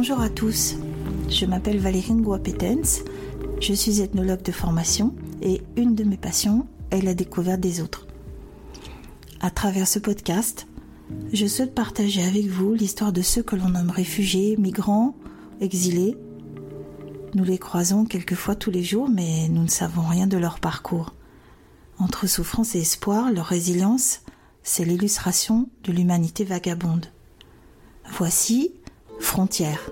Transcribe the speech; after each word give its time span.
Bonjour 0.00 0.22
à 0.22 0.30
tous, 0.30 0.76
je 1.28 1.44
m'appelle 1.44 1.78
Valérie 1.78 2.14
Nguapetens, 2.14 3.02
je 3.60 3.74
suis 3.74 4.00
ethnologue 4.00 4.40
de 4.40 4.50
formation 4.50 5.14
et 5.42 5.60
une 5.76 5.94
de 5.94 6.04
mes 6.04 6.16
passions 6.16 6.66
est 6.90 7.02
la 7.02 7.12
découverte 7.12 7.60
des 7.60 7.82
autres. 7.82 8.06
À 9.40 9.50
travers 9.50 9.86
ce 9.86 9.98
podcast, 9.98 10.66
je 11.34 11.44
souhaite 11.44 11.74
partager 11.74 12.22
avec 12.22 12.46
vous 12.46 12.72
l'histoire 12.72 13.12
de 13.12 13.20
ceux 13.20 13.42
que 13.42 13.56
l'on 13.56 13.68
nomme 13.68 13.90
réfugiés, 13.90 14.56
migrants, 14.56 15.14
exilés. 15.60 16.16
Nous 17.34 17.44
les 17.44 17.58
croisons 17.58 18.06
quelquefois 18.06 18.54
tous 18.54 18.70
les 18.70 18.82
jours, 18.82 19.10
mais 19.10 19.50
nous 19.50 19.64
ne 19.64 19.68
savons 19.68 20.06
rien 20.08 20.26
de 20.26 20.38
leur 20.38 20.60
parcours. 20.60 21.12
Entre 21.98 22.26
souffrance 22.26 22.74
et 22.74 22.80
espoir, 22.80 23.30
leur 23.30 23.44
résilience, 23.44 24.22
c'est 24.62 24.86
l'illustration 24.86 25.68
de 25.84 25.92
l'humanité 25.92 26.44
vagabonde. 26.44 27.04
Voici 28.10 28.72
Frontières. 29.20 29.90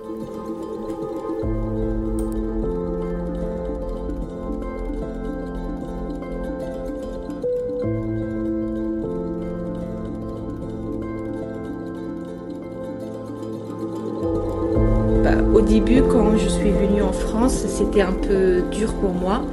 Bah, 15.23 15.31
au 15.53 15.61
début, 15.61 16.01
quand 16.01 16.37
je 16.37 16.49
suis 16.49 16.71
venue 16.71 17.01
en 17.01 17.13
France, 17.13 17.65
c'était 17.67 18.01
un 18.01 18.13
peu 18.13 18.63
dur 18.71 18.93
pour 18.95 19.13
moi 19.13 19.43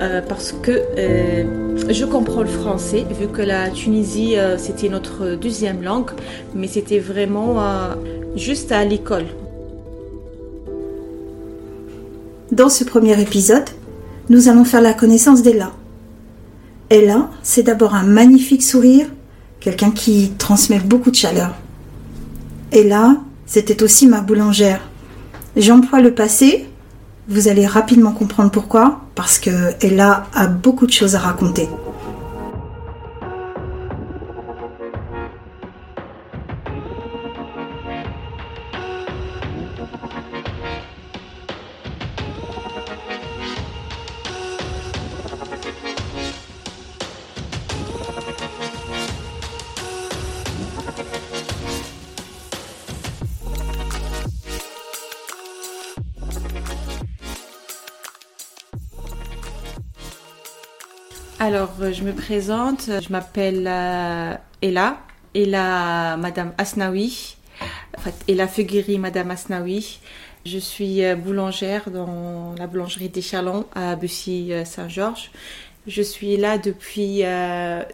euh, 0.00 0.22
parce 0.26 0.52
que 0.52 0.70
euh, 0.70 1.76
je 1.90 2.04
comprends 2.06 2.40
le 2.40 2.48
français, 2.48 3.04
vu 3.10 3.28
que 3.28 3.42
la 3.42 3.68
Tunisie, 3.68 4.38
euh, 4.38 4.56
c'était 4.56 4.88
notre 4.88 5.34
deuxième 5.34 5.82
langue, 5.82 6.10
mais 6.54 6.68
c'était 6.68 6.98
vraiment 6.98 7.56
juste 8.36 8.72
à 8.72 8.84
l'école. 8.84 9.26
Dans 12.52 12.68
ce 12.68 12.84
premier 12.84 13.20
épisode, 13.20 13.68
nous 14.28 14.48
allons 14.48 14.64
faire 14.64 14.80
la 14.80 14.92
connaissance 14.92 15.42
d'Ella. 15.42 15.72
Ella, 16.90 17.30
c'est 17.42 17.62
d'abord 17.62 17.94
un 17.94 18.02
magnifique 18.02 18.62
sourire, 18.62 19.06
quelqu'un 19.60 19.90
qui 19.90 20.32
transmet 20.38 20.80
beaucoup 20.80 21.10
de 21.10 21.16
chaleur. 21.16 21.54
Ella, 22.72 23.16
c'était 23.46 23.82
aussi 23.82 24.06
ma 24.06 24.20
boulangère. 24.20 24.80
J'emploie 25.56 26.00
le 26.00 26.14
passé, 26.14 26.66
vous 27.28 27.48
allez 27.48 27.66
rapidement 27.66 28.12
comprendre 28.12 28.50
pourquoi, 28.50 29.02
parce 29.14 29.38
que 29.38 29.50
Ella 29.80 30.26
a 30.34 30.46
beaucoup 30.46 30.86
de 30.86 30.92
choses 30.92 31.14
à 31.14 31.20
raconter. 31.20 31.68
Me 62.10 62.16
présente, 62.16 62.90
je 63.00 63.12
m'appelle 63.12 63.66
euh, 63.68 64.34
Ella, 64.62 64.98
Ella 65.34 66.16
Madame 66.16 66.52
fait, 68.00 68.14
Ella 68.26 68.48
Madame 68.98 69.30
Asnaoui. 69.30 70.00
Je 70.44 70.58
suis 70.58 71.04
euh, 71.04 71.14
boulangère 71.14 71.90
dans 71.90 72.54
la 72.58 72.66
boulangerie 72.66 73.10
des 73.10 73.22
Chalons 73.22 73.66
à 73.74 73.94
Bussy-Saint-Georges. 73.94 75.30
Je 75.86 76.02
suis 76.02 76.36
là 76.36 76.58
depuis 76.58 77.22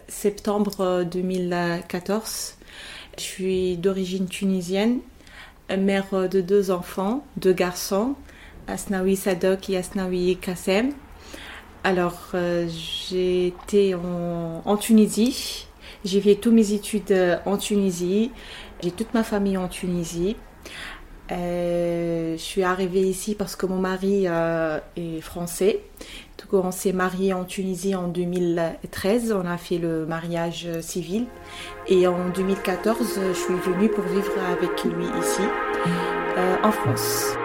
septembre 0.07 1.03
2014. 1.03 2.55
Je 3.17 3.23
suis 3.23 3.77
d'origine 3.77 4.27
tunisienne, 4.27 4.99
mère 5.69 6.27
de 6.29 6.41
deux 6.41 6.69
enfants, 6.71 7.23
deux 7.37 7.53
garçons, 7.53 8.15
Asnaoui 8.67 9.15
Sadok 9.15 9.69
et 9.69 9.77
Asnaoui 9.77 10.37
Kassem. 10.37 10.93
Alors, 11.87 12.31
euh, 12.33 12.67
j'ai 12.67 13.47
été 13.47 13.95
en, 13.95 14.75
Tunisie. 14.75 15.67
J'ai 16.03 16.19
fait 16.19 16.35
toutes 16.35 16.51
mes 16.51 16.73
études 16.73 17.13
euh, 17.13 17.37
en 17.45 17.55
Tunisie. 17.55 18.29
J'ai 18.83 18.91
toute 18.91 19.13
ma 19.13 19.23
famille 19.23 19.55
en 19.55 19.69
Tunisie. 19.69 20.35
Euh, 21.31 22.33
je 22.33 22.41
suis 22.41 22.63
arrivée 22.63 23.03
ici 23.03 23.35
parce 23.35 23.55
que 23.55 23.65
mon 23.65 23.79
mari 23.79 24.25
est 24.25 25.21
français. 25.21 25.79
Donc, 26.39 26.65
on 26.65 26.71
s'est 26.71 26.91
marié 26.91 27.31
en 27.31 27.45
Tunisie 27.45 27.95
en 27.95 28.09
2013. 28.09 29.31
On 29.31 29.47
a 29.47 29.57
fait 29.57 29.77
le 29.77 30.05
mariage 30.05 30.67
civil. 30.81 31.27
Et 31.87 32.05
en 32.05 32.27
2014, 32.35 33.17
je 33.29 33.33
suis 33.33 33.55
venue 33.55 33.87
pour 33.87 34.03
vivre 34.03 34.33
avec 34.51 34.83
lui 34.83 35.05
ici, 35.21 35.43
en 36.63 36.71
France. 36.73 37.36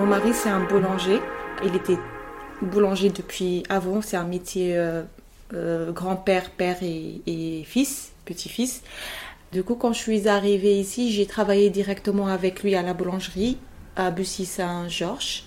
Mon 0.00 0.06
mari, 0.06 0.32
c'est 0.32 0.48
un 0.48 0.64
boulanger. 0.64 1.20
Il 1.62 1.76
était 1.76 1.98
boulanger 2.62 3.10
depuis 3.10 3.64
avant. 3.68 4.00
C'est 4.00 4.16
un 4.16 4.24
métier 4.24 4.74
euh, 4.74 5.02
euh, 5.52 5.92
grand-père, 5.92 6.48
père 6.52 6.78
et, 6.82 7.62
fils, 7.66 8.12
petit-fils. 8.24 8.82
Du 9.52 9.62
coup, 9.62 9.74
quand 9.74 9.92
je 9.92 9.98
suis 9.98 10.26
arrivée 10.26 10.80
ici, 10.80 11.12
j'ai 11.12 11.26
travaillé 11.26 11.68
directement 11.68 12.28
avec 12.28 12.62
lui 12.62 12.74
à 12.76 12.80
la 12.80 12.94
boulangerie 12.94 13.58
à 13.94 14.10
Bussy-Saint-Georges. 14.10 15.44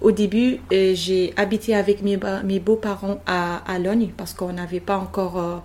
Au 0.00 0.12
début, 0.12 0.60
euh, 0.72 0.92
j'ai 0.94 1.34
habité 1.36 1.74
avec 1.74 2.02
mes, 2.02 2.16
beaux-parents 2.60 3.20
à, 3.26 3.68
à 3.68 3.80
Logne 3.80 4.12
parce 4.16 4.32
qu'on 4.32 4.52
n'avait 4.52 4.78
pas 4.78 4.96
encore 4.96 5.64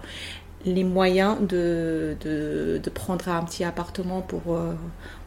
les 0.67 0.83
moyens 0.83 1.37
de, 1.41 2.15
de, 2.21 2.89
prendre 2.89 3.27
un 3.29 3.43
petit 3.43 3.63
appartement 3.63 4.21
pour, 4.21 4.59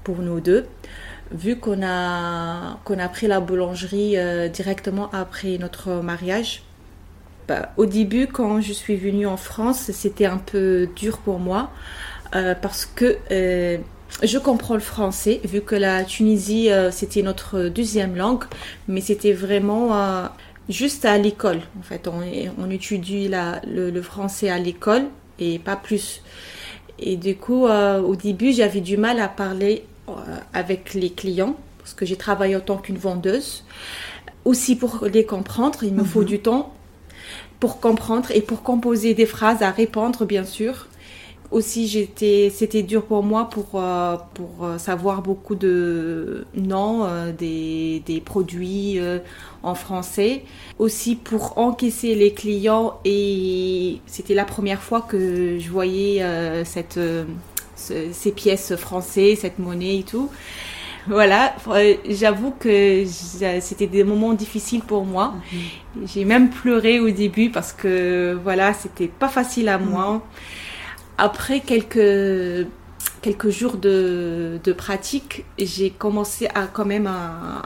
pour 0.04 0.18
nous 0.18 0.40
deux 0.40 0.66
vu 1.32 1.56
qu'on 1.56 1.82
a, 1.82 2.78
qu'on 2.84 2.98
a 2.98 3.08
pris 3.08 3.26
la 3.26 3.40
boulangerie 3.40 4.16
euh, 4.16 4.48
directement 4.48 5.10
après 5.12 5.58
notre 5.58 6.02
mariage, 6.02 6.62
bah, 7.48 7.72
au 7.76 7.86
début, 7.86 8.26
quand 8.26 8.60
je 8.60 8.72
suis 8.72 8.96
venue 8.96 9.26
en 9.26 9.36
France, 9.36 9.90
c'était 9.92 10.26
un 10.26 10.38
peu 10.38 10.88
dur 10.96 11.18
pour 11.18 11.38
moi 11.38 11.70
euh, 12.34 12.54
parce 12.54 12.86
que 12.86 13.18
euh, 13.30 13.78
je 14.22 14.38
comprends 14.38 14.74
le 14.74 14.80
français, 14.80 15.40
vu 15.44 15.60
que 15.60 15.74
la 15.76 16.04
Tunisie, 16.04 16.68
c'était 16.90 17.22
notre 17.22 17.68
deuxième 17.68 18.16
langue, 18.16 18.42
mais 18.88 19.00
c'était 19.00 19.32
vraiment 19.32 20.28
juste 20.68 21.04
à 21.04 21.16
l'école. 21.16 21.60
En 21.78 21.82
fait, 21.82 22.08
on, 22.08 22.70
étudie 22.70 23.28
la, 23.28 23.60
le, 23.64 24.02
français 24.02 24.50
à 24.50 24.58
l'école 24.58 25.04
et 25.40 25.58
pas 25.58 25.76
plus. 25.76 26.22
Et 26.98 27.16
du 27.16 27.34
coup, 27.34 27.66
au 27.66 28.14
début, 28.14 28.52
j'avais 28.52 28.80
du 28.80 28.96
mal 28.98 29.20
à 29.20 29.28
parler 29.28 29.84
euh, 30.10 30.36
avec 30.52 30.94
les 30.94 31.10
clients, 31.10 31.56
parce 31.78 31.94
que 31.94 32.04
j'ai 32.04 32.16
travaillé 32.16 32.56
en 32.56 32.60
tant 32.60 32.76
qu'une 32.76 32.98
vendeuse. 32.98 33.64
Aussi 34.44 34.76
pour 34.76 35.04
les 35.06 35.24
comprendre, 35.24 35.84
il 35.84 35.94
me 35.94 36.04
faut 36.04 36.20
mhm. 36.20 36.26
du 36.26 36.40
temps 36.40 36.74
pour 37.60 37.80
comprendre 37.80 38.30
et 38.32 38.40
pour 38.40 38.62
composer 38.62 39.14
des 39.14 39.26
phrases 39.26 39.62
à 39.62 39.70
répondre, 39.70 40.24
bien 40.24 40.44
sûr. 40.44 40.88
Aussi, 41.50 41.88
j'étais, 41.88 42.52
c'était 42.54 42.82
dur 42.82 43.04
pour 43.04 43.22
moi 43.22 43.50
pour, 43.50 43.66
euh, 43.74 44.16
pour 44.34 44.64
euh, 44.64 44.78
savoir 44.78 45.20
beaucoup 45.22 45.56
de 45.56 46.46
noms 46.54 47.06
des, 47.36 48.02
des, 48.06 48.20
produits 48.20 48.98
en 49.62 49.74
français. 49.74 50.44
Aussi 50.78 51.16
pour 51.16 51.58
encaisser 51.58 52.14
les 52.14 52.32
clients 52.32 53.00
et 53.04 53.98
c'était 54.06 54.34
la 54.34 54.44
première 54.44 54.82
fois 54.82 55.00
que 55.00 55.58
je 55.58 55.70
voyais 55.70 56.24
cette 56.64 57.00
ces 57.76 58.32
pièces 58.32 58.76
françaises, 58.76 59.40
cette 59.40 59.58
monnaie 59.58 59.98
et 59.98 60.02
tout. 60.02 60.30
Voilà, 61.06 61.56
euh, 61.68 61.94
j'avoue 62.08 62.52
que 62.52 63.04
c'était 63.60 63.86
des 63.86 64.04
moments 64.04 64.34
difficiles 64.34 64.82
pour 64.82 65.04
moi. 65.04 65.34
Mhm. 65.52 66.06
J'ai 66.06 66.24
même 66.24 66.50
pleuré 66.50 67.00
au 67.00 67.10
début 67.10 67.50
parce 67.50 67.72
que 67.72 68.38
voilà, 68.42 68.74
c'était 68.74 69.08
pas 69.08 69.28
facile 69.28 69.68
à 69.68 69.78
moi. 69.78 70.22
Après 71.22 71.60
quelques 71.60 72.66
quelques 73.20 73.50
jours 73.50 73.76
de, 73.76 74.58
de 74.64 74.72
pratique, 74.72 75.44
j'ai 75.58 75.90
commencé 75.90 76.48
à 76.54 76.62
quand 76.66 76.86
même 76.86 77.06
à, 77.06 77.62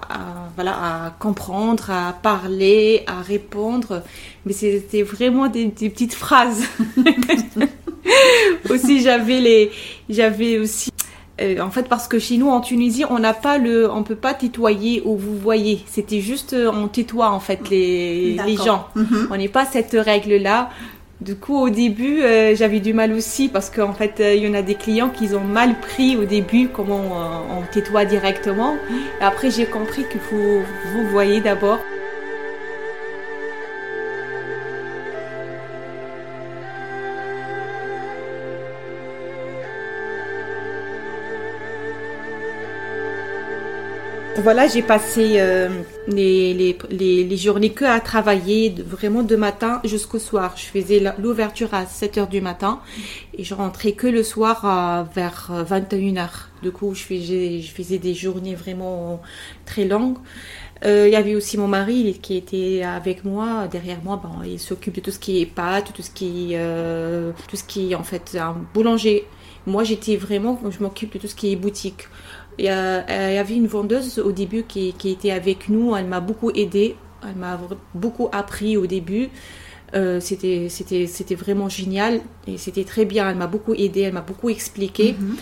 voilà 0.57 0.73
à 0.73 1.11
comprendre, 1.21 1.89
à 1.89 2.13
parler, 2.21 3.05
à 3.07 3.23
répondre, 3.23 4.03
mais 4.45 4.53
c'était 4.53 5.03
vraiment 5.03 5.47
des, 5.47 5.67
des 5.67 5.89
petites 5.89 6.15
phrases. 6.15 6.65
aussi 8.71 9.01
j'avais 9.03 9.39
les 9.39 9.71
j'avais 10.11 10.59
aussi 10.59 10.91
euh, 11.41 11.61
en 11.61 11.71
fait 11.71 11.89
parce 11.89 12.09
que 12.09 12.19
chez 12.19 12.37
nous 12.37 12.49
en 12.49 12.61
Tunisie 12.61 13.05
on 13.09 13.21
n'a 13.21 13.35
pas 13.35 13.59
le 13.59 13.89
on 13.89 14.03
peut 14.03 14.17
pas 14.17 14.35
tutoyer 14.35 15.01
ou 15.05 15.17
vous 15.17 15.39
voyez. 15.39 15.85
C'était 15.87 16.21
juste 16.21 16.55
euh, 16.55 16.73
on 16.75 16.89
tutoie 16.89 17.31
en 17.31 17.41
fait 17.41 17.71
les, 17.71 18.37
les 18.45 18.57
gens. 18.57 18.89
Mhm. 18.97 19.29
on 19.31 19.37
n'est 19.37 19.49
pas 19.49 19.65
cette 19.65 19.97
règle 19.97 20.35
là 20.39 20.71
Du 21.21 21.37
coup, 21.37 21.57
au 21.57 21.71
début, 21.71 22.23
euh, 22.23 22.55
j'avais 22.57 22.81
du 22.81 22.93
mal 22.93 23.13
aussi 23.13 23.49
parce 23.49 23.71
qu'en 23.71 23.93
fait, 23.93 24.21
euh, 24.21 24.35
il 24.35 24.43
y 24.45 24.49
en 24.49 24.55
a 24.55 24.63
des 24.63 24.75
clients 24.75 25.11
qui 25.11 25.33
ont 25.35 25.45
mal 25.45 25.79
pris 25.79 26.17
au 26.17 26.25
début 26.25 26.69
comment 26.69 27.01
on, 27.01 27.59
on 27.59 27.63
tutoie 27.73 28.05
directement. 28.05 28.77
Après, 29.21 29.51
j'ai 29.51 29.65
compris 29.65 30.05
qu'il 30.11 30.21
faut 30.21 30.61
vous 30.93 31.07
voyez 31.11 31.41
d'abord. 31.41 31.79
Voilà, 44.43 44.67
j'ai 44.67 44.83
passé 44.83 45.37
euh, 45.39 45.69
les, 46.09 47.37
journées 47.37 47.71
que 47.71 47.85
à 47.85 48.01
travailler, 48.01 48.75
vraiment 48.85 49.23
de 49.23 49.37
matin 49.37 49.81
jusqu'au 49.85 50.19
soir. 50.19 50.55
Je 50.57 50.65
faisais 50.65 51.03
l'ouverture 51.19 51.73
à 51.73 51.87
7 51.87 52.19
heures 52.19 52.29
du 52.29 52.41
matin 52.41 52.81
et 53.39 53.45
je 53.45 53.55
rentrais 53.55 53.93
que 53.93 54.09
le 54.09 54.23
soir 54.25 55.07
vers 55.15 55.53
21 55.53 56.17
heures. 56.17 56.49
Du 56.63 56.73
coup, 56.73 56.95
je 56.95 57.03
faisais, 57.03 57.99
des 57.99 58.15
journées 58.15 58.57
vraiment 58.57 59.23
très 59.67 59.85
longues. 59.85 60.19
Euh, 60.85 61.07
Il 61.09 61.13
y 61.13 61.17
avait 61.17 61.37
aussi 61.37 61.57
mon 61.57 61.69
mari 61.69 62.19
qui 62.21 62.37
était 62.37 62.83
avec 62.83 63.25
moi, 63.25 63.69
derrière 63.69 64.03
moi. 64.03 64.21
Bon, 64.23 64.43
il 64.45 64.59
s'occupe 64.59 64.97
de 64.97 65.01
tout 65.01 65.13
ce 65.13 65.19
qui 65.19 65.41
est 65.41 65.47
pâtes, 65.47 65.93
tout 65.95 66.03
ce 66.03 66.11
qui, 66.11 66.51
euh, 66.55 67.33
tout 67.49 67.57
ce 67.57 67.65
qui 67.65 67.93
est 67.93 67.95
en 67.95 68.03
fait 68.03 68.37
un 68.39 68.57
boulanger. 68.75 69.27
Moi, 69.67 69.85
j'étais 69.85 70.17
vraiment, 70.17 70.61
je 70.69 70.83
m'occupe 70.83 71.15
de 71.15 71.19
tout 71.19 71.29
ce 71.29 71.35
qui 71.35 71.53
est 71.53 71.57
boutique. 71.57 72.09
Il 72.59 72.65
y, 72.67 72.69
a- 72.69 73.05
euh, 73.09 73.31
il 73.31 73.35
y 73.35 73.39
avait 73.39 73.57
une 73.57 73.67
vendeuse 73.67 74.19
au 74.19 74.33
début 74.33 74.63
qui, 74.65 74.93
qui 74.95 75.11
était 75.11 75.31
avec 75.31 75.69
nous. 75.69 75.95
Elle 75.97 76.07
m'a 76.07 76.21
beaucoup 76.21 76.51
aidée. 76.51 76.97
Elle 77.23 77.37
m'a 77.37 77.59
beaucoup 77.95 78.29
appris 78.33 78.77
au 78.77 78.87
début. 78.87 79.31
Euh, 79.95 80.19
c'était, 80.21 80.69
vraiment 81.37 81.69
génial 81.69 82.21
et 82.47 82.59
c'était 82.59 82.85
très 82.85 83.05
bien. 83.05 83.31
Elle 83.31 83.37
m'a 83.37 83.47
beaucoup 83.47 83.75
aidée. 83.75 84.03
Elle 84.03 84.13
m'a 84.15 84.21
beaucoup 84.23 84.51
expliqué. 84.51 85.15
Mhm. 85.19 85.37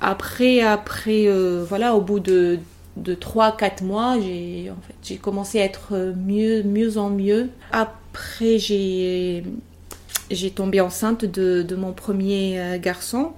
Après, 0.00 0.60
après, 0.60 1.26
euh, 1.26 1.64
voilà, 1.68 1.94
au 1.94 2.00
bout 2.00 2.20
de 2.20 2.58
de 2.96 3.14
3-4 3.14 3.82
mois, 3.82 4.16
j'ai 4.20 4.70
en 4.70 4.80
fait, 4.86 4.94
j'ai 5.02 5.16
commencé 5.16 5.60
à 5.60 5.64
être 5.64 6.14
mieux, 6.16 6.62
mieux 6.62 6.96
en 6.96 7.10
mieux. 7.10 7.48
Après, 7.72 8.58
j'ai 8.58 9.42
j'ai 10.30 10.50
tombé 10.50 10.80
enceinte 10.80 11.24
de, 11.24 11.62
de 11.62 11.74
mon 11.76 11.92
premier 11.92 12.78
garçon. 12.80 13.32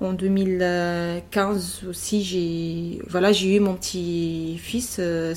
En 0.00 0.14
2015 0.14 1.84
aussi, 1.88 2.22
j'ai 2.24 3.02
voilà, 3.08 3.32
eu 3.32 3.60
mon 3.60 3.74
petit 3.74 4.56
fils 4.58 4.96
euh, 4.98 5.34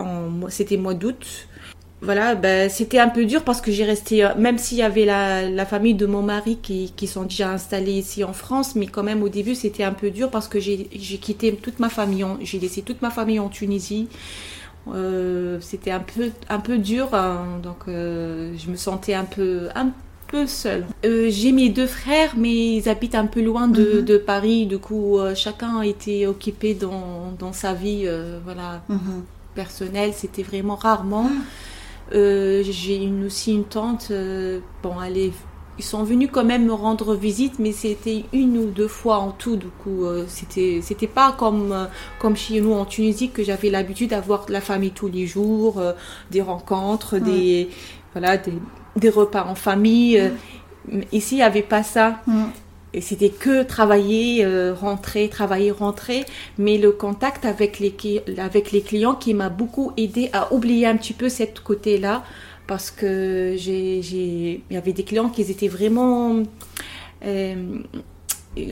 mois- 0.00 0.50
C'était 0.50 0.78
mois 0.78 0.94
d'août. 0.94 1.48
Voilà, 2.00 2.36
ben, 2.36 2.70
c'était 2.70 3.00
un 3.00 3.08
peu 3.08 3.24
dur 3.26 3.42
parce 3.42 3.60
que 3.60 3.72
j'ai 3.72 3.84
resté, 3.84 4.24
euh, 4.24 4.34
même 4.36 4.56
s'il 4.56 4.78
y 4.78 4.82
avait 4.82 5.04
la, 5.04 5.66
famille 5.66 5.94
de 5.94 6.06
mon 6.06 6.22
mari 6.22 6.56
qui, 6.62 7.06
sont 7.08 7.24
déjà 7.24 7.50
installés 7.50 7.92
ici 7.92 8.22
en 8.22 8.32
France, 8.32 8.76
mais 8.76 8.86
quand 8.86 9.02
même 9.02 9.22
au 9.22 9.28
début 9.28 9.56
c'était 9.56 9.82
un 9.82 9.92
peu 9.92 10.10
dur 10.10 10.30
parce 10.30 10.46
que 10.48 10.60
j'ai 10.60 10.86
quitté 10.86 11.52
toute 11.56 11.80
ma 11.80 11.88
famille, 11.88 12.24
j'ai 12.42 12.60
laissé 12.60 12.82
toute 12.82 13.02
ma 13.02 13.10
famille 13.10 13.40
en 13.40 13.48
Tunisie. 13.48 14.08
Euh, 14.94 15.58
c'était 15.60 15.90
un 15.90 16.00
peu, 16.00 16.30
un 16.48 16.60
peu 16.60 16.78
dur, 16.78 17.14
hein, 17.14 17.58
donc 17.62 17.88
euh, 17.88 18.54
je 18.56 18.70
me 18.70 18.76
sentais 18.76 19.14
un 19.14 19.24
peu, 19.24 19.68
peu 20.28 20.46
seule. 20.46 20.84
Euh, 21.04 21.28
j'ai 21.30 21.52
mes 21.52 21.70
deux 21.70 21.86
frères, 21.86 22.34
mais 22.36 22.76
ils 22.76 22.88
habitent 22.88 23.14
un 23.14 23.26
peu 23.26 23.42
loin 23.42 23.66
de, 23.68 23.98
Mhm. 24.00 24.04
de 24.04 24.16
Paris, 24.18 24.66
du 24.66 24.78
coup 24.78 25.18
euh, 25.18 25.34
chacun 25.34 25.80
était 25.82 26.26
occupé 26.26 26.74
dans, 26.74 27.32
dans 27.38 27.52
sa 27.52 27.72
vie, 27.74 28.02
euh, 28.06 28.38
voilà, 28.44 28.82
Mhm. 28.88 29.22
personnelle, 29.54 30.12
c'était 30.14 30.42
vraiment 30.42 30.76
rarement. 30.76 31.30
Euh, 32.14 32.62
j'ai 32.64 32.96
une, 32.96 33.26
aussi 33.26 33.52
une 33.54 33.64
tante, 33.64 34.10
bon, 34.82 34.94
elle 35.04 35.18
est- 35.18 35.32
ils 35.78 35.84
sont 35.84 36.02
venus 36.02 36.28
quand 36.32 36.44
même 36.44 36.64
me 36.66 36.72
rendre 36.72 37.14
visite, 37.14 37.58
mais 37.60 37.70
c'était 37.72 38.24
une 38.32 38.56
ou 38.58 38.66
deux 38.66 38.88
fois 38.88 39.18
en 39.18 39.30
tout, 39.30 39.56
du 39.56 39.68
coup, 39.82 40.04
c'était, 40.26 40.80
c'était 40.82 41.06
pas 41.06 41.32
comme, 41.38 41.88
comme 42.18 42.36
chez 42.36 42.60
nous 42.60 42.72
en 42.72 42.84
Tunisie 42.84 43.30
que 43.30 43.44
j'avais 43.44 43.70
l'habitude 43.70 44.10
d'avoir 44.10 44.46
de 44.46 44.52
la 44.52 44.60
famille 44.60 44.90
tous 44.90 45.08
les 45.08 45.26
jours, 45.26 45.80
des 46.32 46.42
rencontres, 46.42 47.18
des, 47.18 47.68
voilà, 48.12 48.36
des, 48.38 48.54
des 48.98 49.10
repas 49.10 49.44
en 49.48 49.54
famille. 49.54 50.18
euh, 50.18 50.30
Ici, 51.12 51.34
il 51.34 51.38
n'y 51.38 51.42
avait 51.42 51.62
pas 51.62 51.82
ça. 51.82 52.20
Et 52.94 53.02
c'était 53.02 53.28
que 53.28 53.62
travailler, 53.62 54.42
euh, 54.44 54.72
rentrer, 54.72 55.28
travailler, 55.28 55.70
rentrer. 55.70 56.24
Mais 56.56 56.78
le 56.78 56.92
contact 56.92 57.44
avec 57.44 57.78
les, 57.78 57.90
cli- 57.90 58.22
avec 58.40 58.72
les 58.72 58.80
clients 58.80 59.14
qui 59.14 59.34
m'a 59.34 59.50
beaucoup 59.50 59.92
aidé 59.98 60.30
à 60.32 60.52
oublier 60.54 60.86
un 60.86 60.96
petit 60.96 61.12
peu 61.12 61.28
cette 61.28 61.60
côté-là. 61.60 62.24
Parce 62.66 62.90
que 62.90 63.54
il 63.58 64.60
y 64.70 64.76
avait 64.76 64.92
des 64.94 65.02
clients 65.04 65.28
qui 65.28 65.42
étaient 65.42 65.68
vraiment, 65.68 66.42
euh, 67.24 67.54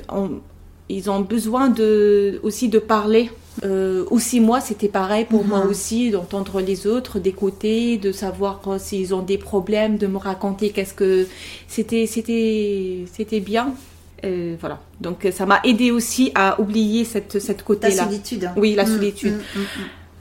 on- 0.09 0.41
ils 0.89 1.11
ont 1.11 1.21
besoin 1.21 1.69
de, 1.69 2.41
aussi 2.43 2.69
de 2.69 2.79
parler. 2.79 3.31
Euh, 3.65 4.05
aussi 4.11 4.41
moi, 4.41 4.61
c'était 4.61 4.89
pareil 4.89 5.25
pour 5.25 5.43
Mhm. 5.45 5.49
moi 5.49 5.65
aussi, 5.67 6.11
d'entendre 6.11 6.61
les 6.61 6.87
autres, 6.87 7.19
d'écouter, 7.19 7.97
de 7.97 8.13
savoir 8.13 8.61
s'ils 8.79 9.15
ont 9.15 9.23
des 9.23 9.39
problèmes, 9.39 9.97
de 9.97 10.07
me 10.07 10.19
raconter 10.19 10.71
qu'est-ce 10.71 10.95
que 10.95 11.27
c'était, 11.67 12.07
c'était, 12.07 13.05
c'était 13.13 13.41
bien. 13.41 13.75
Euh, 14.25 14.57
voilà. 14.61 14.81
Donc 15.01 15.27
ça 15.33 15.47
m'a 15.47 15.61
aidé 15.65 15.91
aussi 15.91 16.33
à 16.35 16.61
oublier 16.61 17.05
cette, 17.05 17.39
cette 17.39 17.59
Ta 17.59 17.63
côté-là. 17.65 18.05
solitude. 18.05 18.45
hein. 18.45 18.53
Oui, 18.57 18.75
la 18.75 18.85
Mhm, 18.85 18.95
solitude. 18.95 19.33
mhm, 19.35 19.39
mhm. 19.63 19.67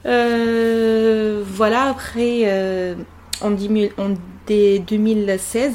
Euh, 0.06 1.42
voilà, 1.46 1.84
après, 1.90 2.94
en, 3.42 3.50
10 3.50 3.90
en 3.98 4.10
dès 4.46 4.78
2016, 4.78 5.72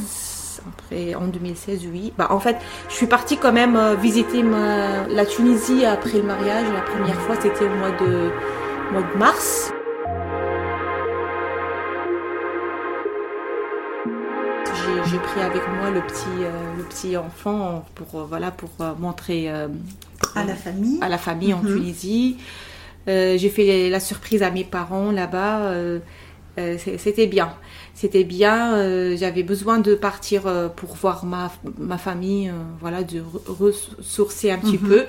après, 0.91 1.15
en 1.15 1.27
2016, 1.27 1.87
oui. 1.91 2.13
Bah, 2.17 2.27
en 2.31 2.39
fait, 2.39 2.57
je 2.89 2.93
suis 2.95 3.07
partie 3.07 3.37
quand 3.37 3.53
même 3.53 3.75
euh, 3.75 3.95
visiter 3.95 4.43
ma, 4.43 5.07
la 5.07 5.25
Tunisie 5.25 5.85
après 5.85 6.17
le 6.17 6.23
mariage. 6.23 6.65
La 6.73 6.81
première 6.81 7.19
fois, 7.21 7.35
c'était 7.41 7.65
au 7.65 7.69
mois 7.75 7.91
de, 7.91 8.29
mois 8.91 9.01
de 9.13 9.17
mars. 9.17 9.71
J'ai- 15.05 15.17
pris 15.19 15.41
avec 15.41 15.61
moi 15.79 15.89
le 15.91 16.01
petit, 16.01 16.25
euh, 16.43 16.51
le 16.77 16.83
petit 16.83 17.15
enfant 17.17 17.85
pour, 17.95 18.21
euh, 18.21 18.25
voilà, 18.27 18.49
pour 18.51 18.69
euh, 18.79 18.93
montrer 18.97 19.49
À 19.49 20.43
la 20.45 20.55
famille. 20.55 20.97
à 21.01 21.09
la 21.09 21.17
famille 21.17 21.53
en 21.53 21.61
Mhm. 21.61 21.67
Tunisie. 21.75 22.37
J'ai 23.07 23.49
fait 23.49 23.89
la 23.89 23.99
surprise 23.99 24.41
à 24.43 24.51
mes 24.51 24.63
parents 24.63 25.11
là-bas. 25.11 25.71
C'était 26.97 27.27
bien. 27.27 27.53
C'était 28.01 28.23
bien. 28.23 28.73
euh, 28.77 29.15
J'avais 29.15 29.43
besoin 29.43 29.77
de 29.77 29.93
partir 29.93 30.47
euh, 30.47 30.69
pour 30.69 30.95
voir 30.95 31.23
ma, 31.23 31.51
ma 31.77 31.99
famille, 31.99 32.49
euh, 32.49 32.53
voilà, 32.79 33.03
de 33.03 33.19
re- 33.19 33.47
ressourcer 33.47 34.49
un 34.51 34.57
petit 34.57 34.79
Mhm. 34.79 34.89
peu. 34.89 35.01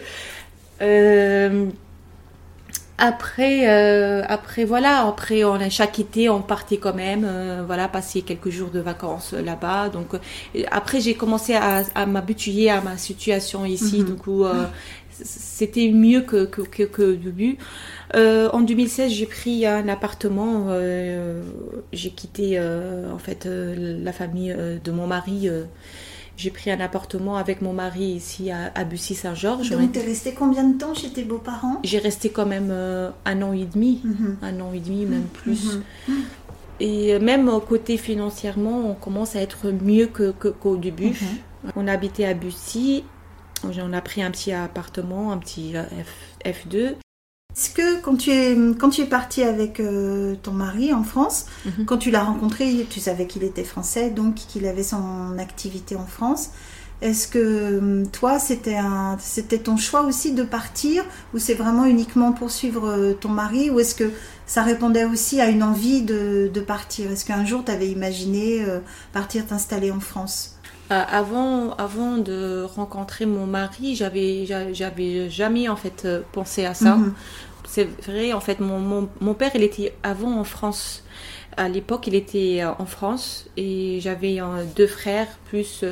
Après, 2.99 3.66
après 4.28 4.64
voilà, 4.64 5.06
après 5.08 5.42
on 5.44 5.54
a 5.54 5.70
chaque 5.70 5.99
été 5.99 6.28
on 6.28 6.40
partait 6.40 6.76
quand 6.76 6.94
même, 6.94 7.26
voilà, 7.66 7.88
passer 7.88 8.22
quelques 8.22 8.50
jours 8.50 8.70
de 8.70 8.78
vacances 8.80 9.32
là-bas. 9.32 9.88
Donc 9.88 10.11
après 10.70 11.00
j'ai 11.00 11.14
commencé 11.14 11.54
à, 11.54 11.82
à 11.96 12.06
m'habituer 12.06 12.70
à 12.70 12.80
ma 12.80 12.96
situation 12.96 13.64
ici, 13.64 14.04
Mhm. 14.04 14.68
c'était 15.25 15.90
mieux 15.90 16.20
que 16.20 16.44
que, 16.44 16.62
que, 16.84 17.14
début. 17.14 17.56
Euh, 18.14 18.50
en 18.52 18.61
2016 18.61 19.11
j'ai 19.11 19.26
pris 19.26 19.64
un 19.66 19.88
appartement, 19.88 20.66
euh, 20.69 21.42
j'ai 21.92 22.11
quitté 22.11 22.59
euh, 22.59 23.11
en 23.11 23.19
fait 23.19 23.47
la 23.49 24.12
famille 24.12 24.54
de 24.85 24.92
mon 24.92 25.07
mari. 25.07 25.49
j'ai 26.37 26.50
pris 26.50 26.71
un 26.71 26.81
appartement 26.81 27.37
avec 27.37 27.62
mon 27.62 27.73
mari 27.73 28.04
ici 28.04 28.50
à, 28.50 28.71
à 28.75 28.85
Bussy-Saint-Georges. 28.85 29.73
On 29.75 29.81
Donc, 29.81 29.92
t'es 29.92 30.00
resté 30.02 30.33
combien 30.35 30.64
de 30.64 30.76
temps 30.78 30.95
chez 30.95 31.09
tes 31.11 31.23
beaux-parents? 31.25 31.81
J'ai 31.85 31.99
resté 31.99 32.28
quand 32.31 32.47
même 32.47 32.71
un 32.71 33.42
an 33.42 33.52
et 33.52 33.64
demi, 33.64 34.00
Mhm. 34.04 34.37
un 34.42 34.61
an 34.61 34.73
et 34.75 34.81
demi, 34.81 35.07
même 35.07 35.25
plus. 35.33 35.76
Mhm. 36.09 36.14
Et 36.81 37.19
même 37.19 37.50
côté 37.69 37.97
financièrement, 37.97 38.90
on 38.90 38.95
commence 38.95 39.37
à 39.37 39.40
être 39.40 39.71
mieux 39.71 40.07
que, 40.07 40.33
que- 40.33 40.49
qu'au 40.49 40.76
début. 40.76 41.09
Mhm. 41.11 41.73
On 41.76 41.87
habitait 41.87 42.25
à 42.25 42.35
Bussy, 42.35 43.04
on 43.64 43.92
a 43.92 44.00
pris 44.00 44.23
un 44.23 44.31
petit 44.33 44.52
appartement, 44.52 45.33
un 45.33 45.38
petit 45.38 45.75
F, 46.45 46.66
2 46.66 46.97
Est-ce 47.56 47.71
que 47.71 48.00
quand 48.00 48.16
tu 48.16 48.30
es, 48.30 48.56
quand 48.78 48.88
tu 48.90 49.02
es 49.02 49.06
partie 49.06 49.42
avec 49.42 49.78
euh, 49.78 50.35
ton 50.42 50.52
mari 50.52 50.92
en 50.94 51.02
France, 51.04 51.47
Mhm. 51.66 51.85
quand 51.85 51.99
tu 51.99 52.11
l'as 52.11 52.25
rencontré, 52.25 52.87
tu 52.88 52.99
savais 53.00 53.26
qu'il 53.26 53.44
était 53.44 53.64
français, 53.64 54.11
donc 54.11 54.35
qu'il 54.37 54.66
avait 54.66 54.82
son 54.82 55.37
activité 55.38 55.94
en 55.97 56.06
France. 56.06 56.50
Est-ce 57.02 57.26
que 57.28 57.38
euh, 57.38 58.04
toi, 58.12 58.38
c'était 58.38 58.76
un, 58.76 59.16
c'était 59.21 59.59
ton 59.59 59.76
choix 59.76 60.02
aussi 60.02 60.32
de 60.32 60.44
partir, 60.44 61.04
ou 61.35 61.38
c'est 61.38 61.54
vraiment 61.54 61.85
uniquement 61.85 62.32
pour 62.32 62.50
suivre 62.50 62.88
euh, 62.88 63.12
ton 63.12 63.28
mari, 63.28 63.71
ou 63.71 63.80
est-ce 63.80 63.97
que 63.97 64.11
ça 64.47 64.62
répondait 64.62 65.04
aussi 65.04 65.40
à 65.40 65.49
une 65.49 65.62
envie 65.64 66.02
de, 66.02 66.49
de 66.52 66.61
partir? 66.61 67.11
Est-ce 67.11 67.25
qu'un 67.25 67.44
jour, 67.44 67.64
tu 67.64 67.73
avais 67.73 67.88
imaginé 67.88 68.64
euh, 68.64 68.78
partir 69.12 69.44
t'installer 69.47 69.90
en 69.90 70.00
France? 70.00 70.51
Avant, 71.00 71.75
avant 71.76 72.18
de 72.18 72.64
rencontrer 72.76 73.26
mon 73.26 73.46
mari, 73.46 73.94
j'avais, 73.96 74.46
j'a- 74.46 74.72
j'avais 74.72 75.30
jamais 75.30 75.68
en 75.68 75.76
fait 75.76 76.04
euh, 76.04 76.22
pensé 76.32 76.64
à 76.64 76.75
ça. 76.75 76.96
Mhm. 76.96 77.14
C'est 77.66 77.88
vrai, 78.06 78.32
en 78.32 78.40
fait, 78.40 78.61
mon, 78.61 78.78
mon, 78.80 79.08
mon 79.20 79.34
père, 79.34 79.52
il 79.54 79.62
était 79.62 79.94
avant 80.02 80.38
en 80.38 80.44
France. 80.44 81.04
À 81.56 81.68
l'époque, 81.68 82.06
il 82.06 82.14
était 82.14 82.62
en 82.78 82.87
France 82.87 83.46
et 83.56 83.99
j'avais 84.00 84.40
deux 84.76 84.87
frères 84.87 85.28
plus 85.46 85.84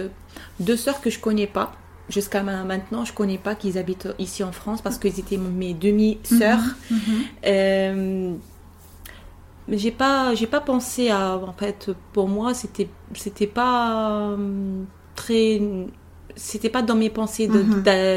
deux 0.59 0.77
sœurs 0.77 1.01
que 1.01 1.11
je 1.11 1.19
connais 1.19 1.47
pas. 1.47 1.73
Jusqu'à 2.09 2.43
maintenant, 2.43 3.05
je 3.05 3.13
connais 3.13 3.39
pas 3.39 3.55
qu'ils 3.55 3.79
habitent 3.79 4.09
ici 4.19 4.43
en 4.43 4.53
France 4.53 4.83
parce 4.83 4.99
qu'ils 4.99 5.19
étaient 5.21 5.37
mes 5.37 5.75
demi-sœurs. 5.75 6.61
Mhm, 6.91 6.99
mhm. 7.47 8.39
Mais 9.69 9.79
j'ai 9.79 9.91
pas, 9.91 10.35
j'ai 10.35 10.47
pas 10.47 10.61
pensé 10.61 11.11
à. 11.11 11.37
En 11.37 11.53
fait, 11.53 11.91
pour 12.13 12.29
moi, 12.29 12.55
c'était, 12.55 12.89
c'était 13.15 13.47
pas 13.47 14.37
très 15.15 15.61
c'était 16.37 16.71
pas 16.71 16.83
dans 16.83 16.95
mes 16.95 17.11
pensées 17.11 17.49
de, 17.49 17.63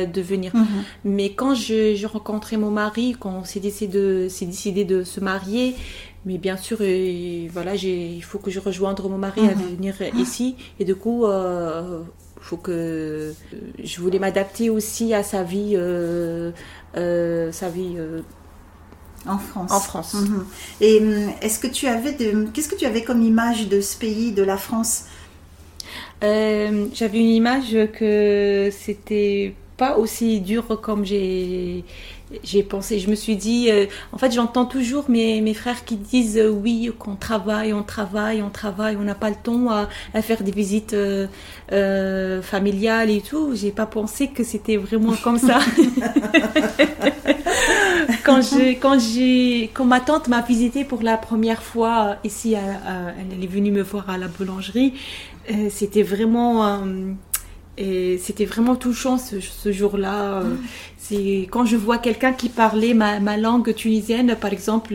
de, 0.06 0.22
venir. 0.22 0.56
Mhm. 0.56 0.66
Mais 1.04 1.34
quand 1.34 1.56
je, 1.56 1.96
je, 1.96 2.08
rencontrais 2.08 2.58
mon 2.58 2.72
mari, 2.72 3.16
quand 3.20 3.32
on 3.32 3.44
s'est 3.44 3.60
décidé 3.60 3.92
de, 3.92 4.28
décidé 4.46 4.86
de 4.86 5.04
se 5.04 5.20
marier, 5.20 5.76
mais 6.26 6.38
bien 6.38 6.58
sûr, 6.58 6.78
euh, 6.82 7.48
voilà, 7.52 7.76
il 7.76 8.24
faut 8.24 8.40
que 8.40 8.50
je 8.52 8.60
rejoigne 8.60 8.96
mon 9.04 9.18
mari 9.18 9.42
à 9.42 9.56
mhm. 9.56 9.76
venir 9.76 9.96
ici. 10.16 10.56
Et 10.80 10.86
du 10.86 10.96
coup, 10.96 11.26
euh, 11.26 12.04
faut 12.40 12.58
que 12.58 13.34
je 13.84 14.02
voulais 14.02 14.20
m'adapter 14.20 14.70
aussi 14.70 15.14
à 15.14 15.24
sa 15.24 15.44
vie, 15.44 15.74
euh, 15.76 16.52
euh, 16.96 17.52
sa 17.52 17.70
vie. 17.70 17.98
En 19.28 19.38
France. 19.38 19.72
En 19.72 19.80
France. 19.80 20.16
Et 20.82 21.02
est-ce 21.42 21.60
que 21.60 21.68
tu 21.68 21.88
avais 21.88 22.14
de, 22.14 22.48
qu'est-ce 22.54 22.70
que 22.70 22.76
tu 22.76 22.86
avais 22.86 23.04
comme 23.04 23.22
image 23.22 23.68
de 23.68 23.82
ce 23.82 23.98
pays, 23.98 24.32
de 24.32 24.44
la 24.44 24.58
France? 24.58 25.06
Euh, 26.24 26.88
j'avais 26.94 27.20
une 27.20 27.32
image 27.32 27.78
que 27.94 28.70
c'était 28.72 29.56
pas 29.78 29.98
aussi 29.98 30.40
dur 30.40 30.80
comme 30.82 31.06
j'ai 31.06 31.84
j'ai 32.44 32.64
pensé. 32.64 33.00
Je 33.00 33.10
me 33.10 33.16
suis 33.16 33.36
dit, 33.36 33.70
euh, 33.70 33.86
en 34.12 34.18
fait, 34.18 34.32
j'entends 34.32 34.66
toujours 34.66 35.10
mes, 35.10 35.42
mes 35.42 35.54
frères 35.54 35.86
qui 35.86 35.96
disent 35.96 36.38
euh, 36.38 36.50
oui, 36.50 36.92
qu'on 36.98 37.16
travaille, 37.16 37.74
on 37.74 37.84
travaille, 37.84 38.42
on 38.42 38.50
travaille, 38.50 38.96
on 38.98 39.04
n'a 39.04 39.16
pas 39.16 39.30
le 39.30 39.36
temps 39.36 39.70
à, 39.70 39.88
faire 40.22 40.44
des 40.44 40.52
visites 40.52 40.96
familiales 42.42 43.10
et 43.10 43.22
tout. 43.22 43.56
J'ai 43.56 43.72
pas 43.72 43.86
pensé 43.86 44.28
que 44.28 44.44
c'était 44.44 44.78
vraiment 44.78 45.16
comme 45.24 45.40
ça. 45.40 45.60
quand 48.24 48.42
j'ai, 48.42 48.76
quand 48.78 49.00
j'ai, 49.00 49.70
quand 49.74 49.86
ma 49.86 50.00
tante 50.00 50.28
m'a 50.28 50.42
visité 50.42 50.84
pour 50.84 51.02
la 51.02 51.18
première 51.18 51.64
fois 51.64 52.18
ici, 52.24 52.54
elle 52.54 53.44
est 53.44 53.48
venue 53.48 53.72
me 53.72 53.82
voir 53.82 54.10
à 54.10 54.18
la 54.18 54.28
boulangerie. 54.28 54.94
Euh, 55.52 55.68
c'était 55.70 56.04
vraiment 56.04 56.66
euh, 56.66 57.14
et 57.78 58.20
c'était 58.20 58.46
vraiment 58.46 58.76
touchant 58.76 59.18
ce, 59.18 59.72
jour-là. 59.72 60.42
Euh, 60.42 60.56
c'est 60.98 61.48
quand 61.50 61.66
je 61.66 61.76
vois 61.76 61.98
quelqu'un 61.98 62.32
qui 62.32 62.50
parlait 62.50 62.94
ma, 62.94 63.20
ma, 63.20 63.36
langue 63.36 63.74
tunisienne, 63.74 64.36
par 64.40 64.54
exemple, 64.54 64.94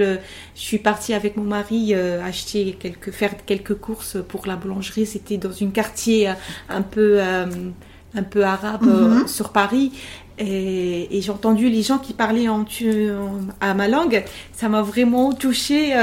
je 0.54 0.60
suis 0.60 0.78
partie 0.78 1.12
avec 1.12 1.36
mon 1.36 1.44
mari 1.44 1.94
acheter 1.94 2.76
quelques 2.78 3.10
faire 3.10 3.34
quelques 3.44 3.74
courses 3.74 4.16
pour 4.28 4.46
la 4.46 4.56
boulangerie. 4.56 5.06
C'était 5.06 5.38
dans 5.38 5.50
un 5.62 5.70
quartier 5.70 6.32
un 6.68 6.82
peu 6.82 7.20
un 7.20 8.22
peu 8.22 8.44
arabe 8.44 8.86
mhm. 8.86 9.28
sur 9.28 9.50
Paris. 9.50 9.92
Et, 10.38 11.18
et 11.18 11.20
j'ai 11.20 11.32
entendu 11.32 11.68
les 11.68 11.82
gens 11.82 11.98
qui 11.98 12.12
parlaient 12.12 12.48
en, 12.48 12.64
à 13.60 13.74
ma 13.74 13.88
langue. 13.88 14.24
Ça 14.52 14.68
m'a 14.68 14.82
vraiment 14.82 15.32
touchée. 15.32 15.94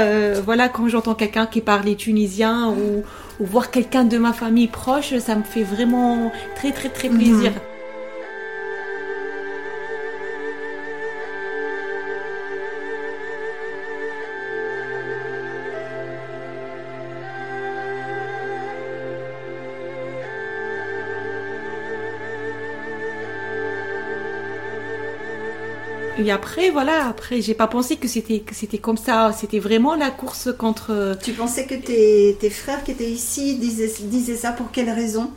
voilà, 0.44 0.68
quand 0.68 0.86
j'entends 0.88 1.14
quelqu'un 1.14 1.46
qui 1.46 1.62
parlait 1.62 1.94
tunisien 1.94 2.68
ou 2.68 3.02
ou 3.40 3.46
voir 3.46 3.70
quelqu'un 3.70 4.04
de 4.04 4.18
ma 4.18 4.32
famille 4.32 4.68
proche, 4.68 5.16
ça 5.18 5.34
me 5.36 5.42
fait 5.42 5.62
vraiment 5.62 6.32
très 6.56 6.72
très 6.72 6.88
très 6.88 7.08
plaisir. 7.08 7.50
Mhm. 7.52 7.75
Et 26.18 26.30
après, 26.30 26.70
voilà, 26.70 27.06
après, 27.08 27.42
j'ai 27.42 27.54
pas 27.54 27.66
pensé 27.66 27.96
que 27.96 28.08
c'était 28.08 28.40
que 28.40 28.54
c'était 28.54 28.78
comme 28.78 28.96
ça. 28.96 29.32
C'était 29.36 29.58
vraiment 29.58 29.94
la 29.94 30.10
course 30.10 30.48
contre. 30.56 31.16
Tu 31.22 31.32
pensais 31.32 31.66
que 31.66 31.74
tes, 31.74 32.50
frères 32.50 32.82
qui 32.84 32.92
étaient 32.92 33.10
ici 33.10 33.56
disaient, 33.56 33.92
disaient 34.02 34.36
ça 34.36 34.52
pour 34.52 34.70
quelle 34.70 34.90
raison? 34.90 35.30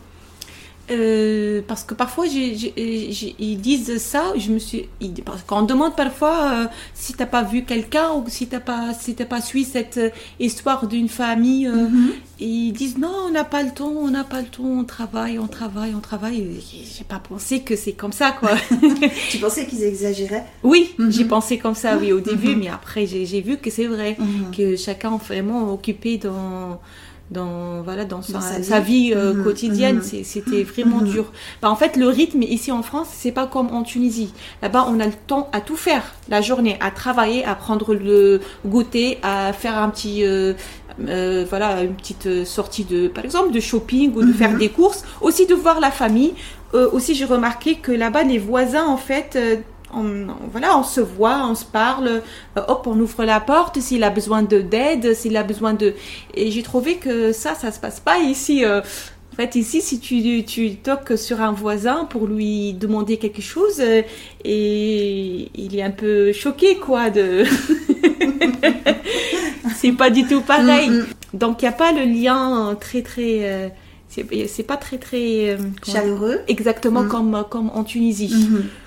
Euh, 0.92 1.62
parce 1.68 1.84
que 1.84 1.94
parfois 1.94 2.26
ils 2.28 3.58
disent 3.62 3.98
ça, 4.00 4.34
je 4.38 4.52
me 4.52 4.60
suis, 4.60 4.88
parce 5.24 5.44
qu'on 5.44 5.62
demande 5.62 5.96
parfois 5.96 6.52
euh, 6.52 6.66
si 6.94 7.14
t'as 7.14 7.26
pas 7.28 7.44
vu 7.44 7.64
quelqu'un 7.64 8.12
ou 8.14 8.26
si 8.28 8.48
t'as 8.48 8.60
pas, 8.60 8.94
si 9.00 9.14
t'as 9.14 9.26
pas 9.26 9.42
suivi 9.42 9.66
cette 9.66 9.98
euh, 9.98 10.10
histoire 10.40 10.88
d'une 10.88 11.10
famille, 11.10 11.68
mhm. 11.68 12.12
ils 12.40 12.72
disent 12.72 12.98
non, 12.98 13.14
on 13.28 13.32
n'a 13.32 13.44
pas 13.44 13.62
le 13.62 13.72
temps, 13.72 13.94
on 13.96 14.10
n'a 14.10 14.24
pas 14.24 14.42
le 14.42 14.48
temps, 14.48 14.64
on 14.64 14.84
travaille, 14.84 15.38
on 15.38 15.48
travaille, 15.48 15.94
on 15.96 16.00
travaille. 16.00 16.60
J'ai 16.72 17.04
pas 17.04 17.20
pensé 17.20 17.62
que 17.62 17.76
c'est 17.76 17.94
comme 17.94 18.14
ça 18.14 18.32
quoi. 18.32 18.52
tu 19.30 19.38
pensais 19.38 19.68
qu'ils 19.68 19.84
exagéraient? 19.84 20.46
Oui, 20.64 20.96
mhm. 20.98 21.12
j'ai 21.12 21.26
pensé 21.26 21.60
comme 21.60 21.76
ça, 21.76 21.98
oui 21.98 22.12
au 22.12 22.20
début, 22.20 22.56
mhm. 22.56 22.60
mais 22.60 22.70
après 22.70 23.06
j'ai 23.06 23.42
vu 23.42 23.58
que 23.58 23.70
c'est 23.70 23.88
vrai 23.88 24.18
que 24.58 24.76
chacun 24.76 25.16
est 25.16 25.24
vraiment 25.24 25.72
occupé 25.72 26.18
dans 26.18 26.80
dans 27.32 27.82
voilà 27.84 28.06
dans, 28.06 28.22
sa, 28.22 28.80
vie, 28.80 29.14
euh, 29.16 29.34
mhm. 29.34 29.44
quotidienne. 29.44 29.96
Mhm. 29.98 30.24
c'était 30.24 30.64
vraiment 30.64 31.02
mhm. 31.02 31.10
dur. 31.10 31.32
Bah, 31.62 31.70
en 31.70 31.76
fait 31.76 31.96
le 31.96 32.08
rythme 32.08 32.42
ici 32.42 32.72
en 32.72 32.84
France 32.84 33.08
c'est 33.12 33.32
pas 33.32 33.48
comme 33.48 33.68
en 33.68 33.84
Tunisie. 33.84 34.34
Là-bas 34.62 34.88
on 34.90 35.00
a 35.00 35.06
le 35.06 35.14
temps 35.28 35.50
à 35.54 35.62
tout 35.62 35.76
faire. 35.76 36.04
La 36.30 36.42
journée 36.42 36.78
à 36.80 36.92
travailler 36.92 37.46
à 37.46 37.56
prendre 37.56 37.94
le 37.94 38.42
goûter 38.66 39.20
à 39.22 39.54
faire 39.54 39.78
un 39.78 39.90
petit 39.90 40.26
euh, 40.26 40.54
euh, 41.08 41.46
voilà 41.48 41.84
une 41.84 41.96
petite 41.96 42.46
sortie 42.46 42.84
de 42.84 43.08
par 43.08 43.24
exemple 43.24 43.52
de 43.52 43.60
shopping 43.60 44.14
ou 44.16 44.24
de 44.24 44.34
faire 44.34 44.58
des 44.58 44.70
courses. 44.70 45.04
Aussi 45.22 45.46
de 45.46 45.56
voir 45.56 45.80
la 45.80 45.92
famille. 45.92 46.34
Aussi 46.74 47.16
j'ai 47.16 47.26
remarqué 47.26 47.76
que 47.76 47.92
là-bas 47.92 48.24
les 48.24 48.38
voisins 48.38 48.86
en 48.86 48.98
fait 48.98 49.38
on, 49.94 50.28
voilà, 50.52 50.78
on 50.78 50.84
se 50.84 51.02
voit, 51.02 51.46
on 51.48 51.56
se 51.56 51.66
parle, 51.66 52.08
euh, 52.58 52.62
hop, 52.68 52.88
on 52.88 53.00
ouvre 53.00 53.24
la 53.26 53.40
porte 53.40 53.80
s'il 53.80 54.04
a 54.04 54.10
besoin 54.10 54.44
de 54.44 54.62
d'aide, 54.62 55.14
s'il 55.14 55.38
a 55.38 55.44
besoin 55.44 55.74
de. 55.74 55.96
Et 56.34 56.52
j'ai 56.52 56.64
trouvé 56.64 56.96
que 56.98 57.32
ça, 57.32 57.56
ça 57.56 57.72
se 57.72 57.80
passe 57.80 58.00
pas 58.00 58.20
ici. 58.20 58.64
Euh. 58.66 58.82
en 58.82 59.36
fait, 59.36 59.56
ici, 59.56 59.82
si 59.82 60.00
tu, 60.00 60.44
tu 60.44 60.76
toques 60.76 61.18
sur 61.18 61.42
un 61.42 61.52
voisin 61.52 62.06
pour 62.06 62.28
lui 62.28 62.74
demander 62.74 63.18
quelque 63.18 63.42
chose, 63.42 63.80
euh, 63.80 64.02
et 64.44 65.50
il 65.56 65.78
est 65.78 65.84
un 65.84 65.92
peu 65.92 66.34
choqué, 66.34 66.78
quoi, 66.78 67.10
de. 67.10 67.46
C'est 69.76 69.94
pas 69.94 70.10
du 70.10 70.26
tout 70.26 70.42
pareil. 70.42 70.90
Mm, 70.90 71.00
mm. 71.00 71.08
Donc, 71.34 71.62
il 71.62 71.66
n'y 71.66 71.70
a 71.70 71.74
pas 71.74 71.92
le 71.92 72.04
lien 72.04 72.76
très, 72.80 73.02
très 73.02 73.72
c'est 74.10 74.64
pas 74.64 74.78
très 74.78 74.98
très 74.98 75.50
euh, 75.50 75.58
chaleureux 75.86 76.40
exactement 76.48 77.04
mm. 77.04 77.10
comme 77.10 77.46
comme 77.50 77.70
en 77.70 77.84
Tunisie 77.84 78.34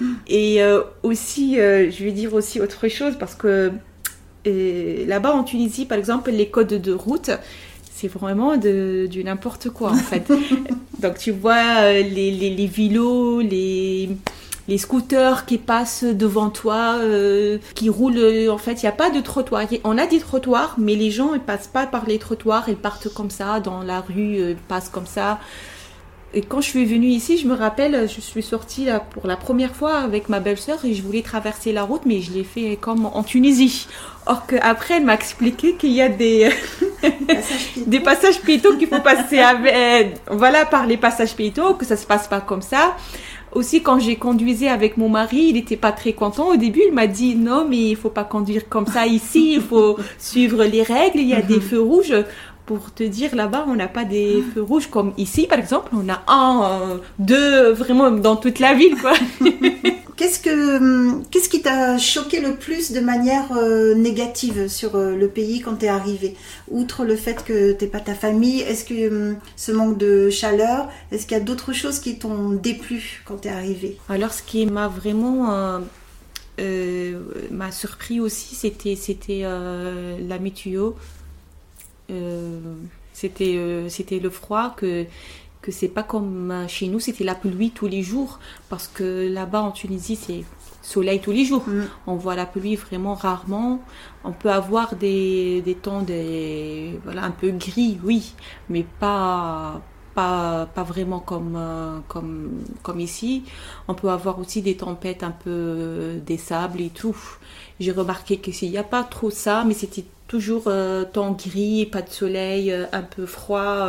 mm-hmm. 0.01 0.07
et 0.27 0.63
euh, 0.63 0.83
aussi 1.03 1.61
euh, 1.61 1.91
je 1.91 2.05
vais 2.05 2.11
dire 2.11 2.35
aussi 2.35 2.61
autre 2.61 2.89
chose 2.89 3.15
parce 3.19 3.35
que 3.35 3.71
là-bas 4.45 5.33
en 5.33 5.45
Tunisie 5.45 5.87
par 5.87 5.99
exemple 5.99 6.33
les 6.33 6.49
codes 6.49 6.75
de 6.75 6.93
route 6.93 7.31
c'est 7.95 8.09
vraiment 8.09 8.57
de, 8.57 9.07
du 9.09 9.23
n'importe 9.23 9.71
quoi 9.71 9.93
en 9.93 9.95
fait 9.95 10.27
donc 10.99 11.19
tu 11.19 11.31
vois 11.31 11.93
les, 11.93 12.33
les, 12.33 12.51
les 12.51 12.67
vélos 12.67 13.41
les 13.41 14.11
les 14.69 14.79
scooters 14.79 15.45
qui 15.45 15.59
passent 15.59 16.05
devant 16.05 16.51
toi, 16.51 16.97
euh, 17.01 17.59
qui 17.75 17.89
roulent. 17.89 18.19
Euh, 18.19 18.53
en 18.53 18.59
fait, 18.59 18.83
il 18.83 18.85
n'y 18.85 18.89
a 18.89 18.93
pas 18.93 19.11
de 19.11 19.21
trottoir. 19.21 19.65
On 19.85 19.99
a 19.99 20.07
des 20.07 20.21
trottoirs, 20.21 20.77
mais 20.79 20.95
les 20.95 21.11
gens 21.11 21.33
ne 21.33 21.39
passent 21.39 21.69
pas 21.69 21.87
par 21.87 22.07
les 22.07 22.19
trottoirs. 22.19 22.69
Ils 22.69 22.77
partent 22.77 23.13
comme 23.13 23.31
ça 23.31 23.61
dans 23.61 23.83
la 23.83 24.01
rue, 24.01 24.39
euh, 24.39 24.51
ils 24.51 24.57
passent 24.57 24.89
comme 24.89 25.07
ça. 25.07 25.41
Et 26.35 26.41
quand 26.41 26.63
je 26.63 26.69
suis 26.69 26.87
venue 26.87 27.09
ici, 27.09 27.37
je 27.37 27.47
me 27.47 27.55
rappelle, 27.55 28.09
je 28.09 28.21
suis 28.23 28.43
sortie 28.43 28.87
là 28.87 29.01
pour 29.01 29.27
la 29.27 29.37
première 29.37 29.75
fois 29.75 29.97
avec 29.97 30.31
ma 30.31 30.41
belle-sœur 30.41 30.83
et 30.83 30.95
je 30.95 31.03
voulais 31.03 31.21
traverser 31.21 31.73
la 31.73 31.83
route, 31.83 32.07
mais 32.07 32.23
je 32.23 32.33
l'ai 32.33 32.45
fait 32.45 32.79
comme 32.81 33.05
en 33.05 33.23
Tunisie. 33.23 33.87
Or 34.25 34.47
qu'après, 34.47 34.95
elle 34.97 35.05
m'a 35.05 35.13
expliqué 35.13 35.75
qu'il 35.75 35.93
y 35.93 36.01
a 36.01 36.09
des, 36.09 36.49
des 37.87 38.01
passages 38.01 38.41
piétons 38.41 38.79
qu'il 38.79 38.89
faut 38.89 39.01
passer 39.01 39.41
avec, 39.41 40.17
voilà, 40.31 40.65
par 40.65 40.87
les 40.87 40.97
passages 40.97 41.35
piétons, 41.35 41.75
que 41.75 41.85
ça 41.85 41.99
se 41.99 42.07
passe 42.07 42.29
pas 42.29 42.41
comme 42.41 42.63
ça 42.63 42.97
aussi 43.55 43.83
quand 43.83 43.99
j'ai 43.99 44.17
conduisé 44.17 44.69
avec 44.69 44.97
mon 44.97 45.09
mari, 45.09 45.47
il 45.49 45.55
n'était 45.55 45.77
pas 45.77 45.93
très 45.93 46.13
content. 46.13 46.49
Au 46.49 46.57
début, 46.57 46.83
il 46.87 46.93
m'a 46.93 47.07
dit 47.07 47.35
non, 47.35 47.67
mais 47.69 47.91
il 47.91 47.97
faut 47.97 48.11
pas 48.11 48.25
conduire 48.25 48.69
comme 48.69 48.87
ça 48.87 49.07
ici. 49.07 49.55
Il 49.55 49.61
faut 49.61 49.99
suivre 50.19 50.65
les 50.65 50.83
règles. 50.83 51.21
Il 51.21 51.29
y 51.29 51.35
a 51.35 51.43
des 51.43 51.61
feux 51.61 51.81
rouges. 51.81 52.15
Pour 52.67 52.95
te 52.95 53.03
dire, 53.03 53.35
là-bas, 53.35 53.65
on 53.67 53.75
n'a 53.75 53.89
pas 53.89 54.05
des 54.05 54.37
ah. 54.39 54.53
feux 54.55 54.63
rouges 54.63 54.87
comme 54.89 55.13
ici, 55.17 55.47
par 55.47 55.59
exemple. 55.59 55.91
On 55.93 56.09
a 56.09 56.23
un, 56.29 56.63
euh, 56.63 56.99
deux, 57.19 57.73
vraiment 57.73 58.11
dans 58.11 58.37
toute 58.37 58.61
la 58.61 58.75
ville, 58.75 58.97
quoi. 59.01 59.15
Qu'est-ce 60.17 60.39
que 60.39 60.77
hum, 60.77 61.25
qu'est-ce 61.31 61.49
qui 61.49 61.63
t'a 61.63 61.99
choqué 61.99 62.41
le 62.41 62.55
plus 62.55 62.93
de 62.93 63.01
manière 63.01 63.57
euh, 63.57 63.95
négative 63.95 64.69
sur 64.69 64.95
euh, 64.95 65.17
le 65.17 65.27
pays 65.27 65.61
quand 65.63 65.77
tu 65.77 65.87
es 65.87 65.89
arrivé? 65.89 66.37
Outre 66.71 67.05
le 67.05 67.17
fait 67.17 67.43
que 67.43 67.73
t'es 67.73 67.89
pas 67.89 67.99
ta 67.99 68.15
famille, 68.15 68.61
est-ce 68.61 68.85
que 68.85 69.09
hum, 69.09 69.37
ce 69.57 69.73
manque 69.73 69.99
de 69.99 70.31
chaleur, 70.31 70.89
est-ce 71.11 71.27
qu'il 71.27 71.37
y 71.37 71.41
a 71.41 71.43
d'autres 71.43 71.73
choses 71.73 71.99
qui 71.99 72.19
t'ont 72.19 72.51
déplu 72.51 73.23
quand 73.25 73.39
tu 73.39 73.49
es 73.49 73.51
arrivé? 73.51 73.99
Alors 74.09 74.33
ce 74.33 74.43
qui 74.45 74.67
m'a 74.67 74.87
vraiment 74.87 75.81
m'a 77.51 77.73
surpris 77.73 78.21
aussi, 78.21 78.55
c'était 78.55 78.95
c'était 78.95 79.43
la 79.43 80.39
météo. 80.39 80.93
C'était 83.13 83.87
c'était 83.89 84.19
le 84.19 84.31
froid 84.31 84.75
que 84.77 85.07
que 85.63 85.71
c'est 85.71 85.89
pas 85.89 86.03
comme 86.03 86.67
chez 86.69 86.89
nous, 86.89 87.01
c'était 87.01 87.25
la 87.25 87.37
pluie 87.37 87.71
tous 87.71 87.87
les 87.87 88.03
jours, 88.03 88.41
parce 88.69 88.89
que 88.89 89.33
là-bas 89.33 89.63
en 89.63 89.71
Tunisie, 89.71 90.17
c'est 90.17 90.45
soleil 90.83 91.21
tous 91.21 91.31
les 91.31 91.45
jours. 91.45 91.67
Mm. 91.67 91.85
On 92.09 92.17
voit 92.17 92.35
la 92.35 92.47
pluie 92.47 92.77
vraiment 92.77 93.15
rarement. 93.15 93.81
On 94.25 94.33
peut 94.33 94.51
avoir 94.51 94.97
des, 94.97 95.63
des 95.63 95.75
temps 95.77 96.03
des, 96.03 96.99
voilà, 97.05 97.25
un 97.25 97.31
peu 97.31 97.51
gris, 97.53 97.99
oui, 98.05 98.35
mais 98.69 98.85
pas, 98.99 99.81
pas, 100.15 100.67
pas 100.75 100.83
vraiment 100.83 101.21
comme, 101.21 101.55
euh, 101.57 101.99
comme, 102.09 102.65
comme 102.83 103.01
ici. 103.01 103.45
On 103.89 103.95
peut 103.95 104.11
avoir 104.11 104.39
aussi 104.39 104.63
des 104.63 104.77
tempêtes 104.77 105.23
un 105.23 105.31
peu 105.31 105.51
euh, 105.51 106.21
des 106.21 106.39
sables 106.39 106.81
et 106.81 106.91
tout. 106.91 107.17
J'ai 107.81 107.93
remarqué 107.93 108.39
que 108.39 108.53
s'il 108.53 108.71
n'y 108.71 108.79
a 108.79 108.85
pas 108.85 109.05
trop 109.05 109.31
ça, 109.31 109.65
mais 109.65 109.75
c'était 109.75 110.05
toujours 110.33 110.65
euh, 110.67 111.05
temps 111.05 111.33
gris, 111.33 111.85
pas 111.85 112.01
de 112.01 112.09
soleil, 112.09 112.75
un 112.93 113.03
peu 113.03 113.27
froid. 113.27 113.87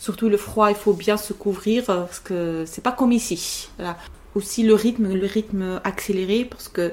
surtout 0.00 0.30
le 0.30 0.38
froid, 0.38 0.70
il 0.70 0.76
faut 0.76 0.94
bien 0.94 1.18
se 1.18 1.34
couvrir 1.34 1.84
parce 1.84 2.20
que 2.20 2.64
c'est 2.66 2.82
pas 2.82 2.92
comme 2.92 3.12
ici. 3.12 3.68
Voilà 3.76 3.96
aussi 4.34 4.62
le 4.62 4.74
rythme, 4.74 5.12
le 5.12 5.26
rythme 5.26 5.80
accéléré 5.84 6.44
parce 6.44 6.68
que 6.68 6.92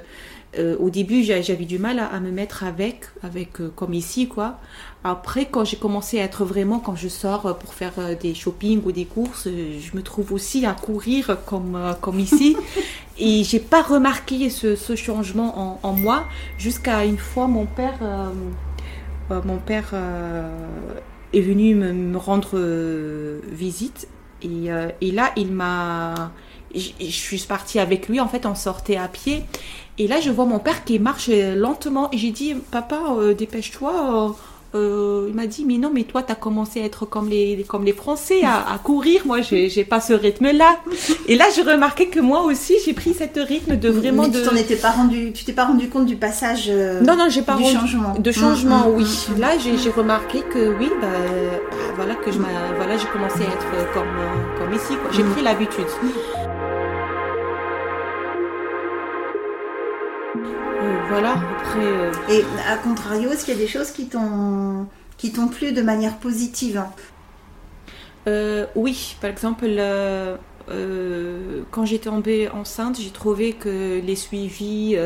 euh, 0.59 0.75
au 0.79 0.89
début 0.89 1.23
j'avais 1.23 1.63
du 1.63 1.79
mal 1.79 1.97
à, 1.99 2.19
me 2.19 2.29
mettre 2.29 2.65
avec, 2.65 3.05
avec 3.23 3.61
euh, 3.61 3.71
comme 3.73 3.93
ici 3.93 4.27
quoi. 4.27 4.59
Après 5.03 5.45
quand 5.45 5.63
j'ai 5.63 5.77
commencé 5.77 6.19
à 6.19 6.23
être 6.23 6.43
vraiment 6.43 6.79
quand 6.79 6.97
je 6.97 7.07
sors 7.07 7.57
pour 7.57 7.73
faire 7.73 7.93
euh, 7.99 8.15
des 8.15 8.33
shopping 8.33 8.81
ou 8.85 8.91
des 8.91 9.05
courses, 9.05 9.47
je 9.47 9.95
me 9.95 10.03
trouve 10.03 10.33
aussi 10.33 10.65
à 10.65 10.73
courir 10.73 11.37
comme 11.45 11.95
comme 12.01 12.19
ici 12.19 12.57
et 13.17 13.45
j'ai 13.45 13.59
pas 13.59 13.81
remarqué 13.81 14.49
ce, 14.49 14.75
ce 14.75 14.95
changement 14.97 15.57
en, 15.57 15.79
en 15.83 15.93
moi 15.93 16.25
jusqu'à 16.57 17.05
une 17.05 17.17
fois 17.17 17.47
mon 17.47 17.65
père 17.65 17.99
mon 19.45 19.57
père 19.57 19.93
est 21.33 21.41
venu 21.41 21.75
me, 21.75 22.17
rendre 22.17 22.57
visite 23.51 24.07
et, 24.41 24.67
et 25.01 25.11
là 25.11 25.31
il 25.35 25.51
m'a 25.51 26.31
je, 26.75 27.05
suis 27.09 27.39
partie 27.39 27.79
avec 27.79 28.07
lui, 28.07 28.19
en 28.19 28.27
fait, 28.27 28.45
on 28.45 28.55
sortait 28.55 28.97
à 28.97 29.07
pied. 29.07 29.43
Et 29.97 30.07
là, 30.07 30.19
je 30.19 30.29
vois 30.29 30.45
mon 30.45 30.59
père 30.59 30.83
qui 30.83 30.99
marche 30.99 31.29
lentement. 31.29 32.09
Et 32.11 32.17
j'ai 32.17 32.31
dit, 32.31 32.55
papa, 32.71 33.01
euh, 33.17 33.33
dépêche-toi. 33.33 34.35
Euh, 34.73 35.01
euh, 35.01 35.27
il 35.29 35.35
m'a 35.35 35.47
dit, 35.47 35.65
mais 35.65 35.77
non, 35.77 35.91
mais 35.93 36.03
toi, 36.03 36.23
tu 36.23 36.31
as 36.31 36.35
commencé 36.35 36.81
à 36.81 36.85
être 36.85 37.05
comme 37.05 37.29
les, 37.29 37.65
comme 37.67 37.83
les 37.83 37.93
Français, 37.93 38.41
à, 38.43 38.77
courir. 38.83 39.21
Moi, 39.25 39.41
j'ai 39.41 39.83
pas 39.83 40.01
ce 40.01 40.13
rythme-là. 40.13 40.79
Et 41.27 41.35
là, 41.35 41.45
j'ai 41.55 41.61
remarqué 41.61 42.07
que 42.07 42.19
moi 42.19 42.43
aussi, 42.43 42.75
j'ai 42.85 42.93
pris 42.93 43.13
cette 43.13 43.37
rythme 43.37 43.77
de 43.77 43.89
vraiment. 43.89 44.23
Mais 44.23 44.31
tu 44.31 44.43
t'en 44.43 44.55
étais 44.55 44.75
pas 44.75 44.91
rendu, 44.91 45.31
tu 45.33 45.45
t'es 45.45 45.53
pas 45.53 45.65
rendu 45.65 45.89
compte 45.89 46.05
du 46.05 46.15
passage. 46.15 46.69
non, 46.69 47.15
non, 47.15 47.29
j'ai 47.29 47.41
pas 47.41 47.55
du 47.55 47.63
changement. 47.63 48.15
De 48.17 48.31
changement, 48.31 48.87
mm, 48.87 48.91
mm, 48.91 48.95
oui. 48.97 49.27
Mm, 49.35 49.39
là, 49.39 49.47
j'ai 49.57 49.89
remarqué 49.89 50.41
que 50.41 50.77
oui, 50.77 50.89
bah, 51.01 51.07
voilà, 51.95 52.15
que 52.15 52.31
je 52.31 52.37
voilà, 52.37 52.97
j'ai 52.97 53.07
commencé 53.07 53.39
à 53.39 53.53
être 53.53 53.93
comme, 53.93 54.05
comme 54.57 54.73
ici. 54.73 54.93
J'ai 55.11 55.23
pris 55.23 55.41
l'habitude. 55.41 55.85
Voilà, 61.09 61.33
après. 61.33 61.79
Euh, 61.79 62.11
Et 62.29 62.43
à 62.67 62.77
contrario, 62.77 63.31
est-ce 63.31 63.45
qu'il 63.45 63.53
y 63.53 63.57
a 63.57 63.59
des 63.59 63.67
choses 63.67 63.91
qui 63.91 64.07
t'ont 64.07 64.87
qui 65.17 65.31
t'ont 65.31 65.47
plu 65.47 65.71
de 65.71 65.81
manière 65.81 66.17
positive 66.17 66.83
euh, 68.27 68.65
Oui, 68.75 69.15
par 69.21 69.29
exemple, 69.29 69.65
euh, 69.67 70.37
quand 71.69 71.85
j'étais 71.85 72.09
tombée 72.09 72.49
enceinte, 72.49 72.99
j'ai 72.99 73.11
trouvé 73.11 73.53
que 73.53 74.01
les 74.03 74.15
suivis 74.15 74.97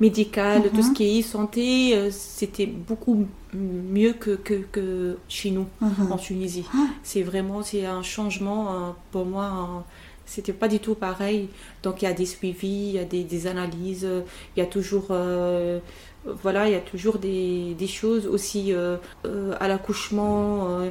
médicaux, 0.00 0.40
tout 0.74 0.82
ce 0.82 0.88
mhm. 0.88 0.94
qui 0.94 1.18
est 1.18 1.22
santé, 1.22 2.10
c'était 2.10 2.66
beaucoup 2.66 3.26
mieux 3.54 4.12
que, 4.12 4.30
que, 4.32 5.18
chez 5.28 5.52
nous, 5.52 5.66
mhm. 5.80 6.10
en 6.10 6.16
Tunisie. 6.16 6.64
Ah. 6.74 6.86
C'est 7.04 7.22
vraiment 7.22 7.62
c'est 7.62 7.86
un 7.86 8.02
changement 8.02 8.96
pour 9.12 9.24
moi 9.24 9.84
c'était 10.30 10.52
pas 10.52 10.68
du 10.68 10.78
tout 10.78 10.94
pareil. 10.94 11.48
Donc 11.82 12.02
il 12.02 12.04
y 12.04 12.08
a 12.08 12.12
des 12.12 12.24
suivis, 12.24 12.90
il 12.90 12.92
y 12.92 12.98
a 13.00 13.04
des, 13.04 13.46
analyses, 13.48 14.08
il 14.56 14.60
y 14.60 14.62
a 14.62 14.66
toujours, 14.66 15.08
euh, 15.10 15.80
voilà, 16.24 16.68
il 16.68 16.72
y 16.72 16.76
a 16.76 16.80
toujours 16.80 17.18
des, 17.18 17.76
choses 17.88 18.26
aussi 18.28 18.72
euh, 18.72 18.96
euh, 19.26 19.54
à 19.58 19.66
l'accouchement. 19.66 20.82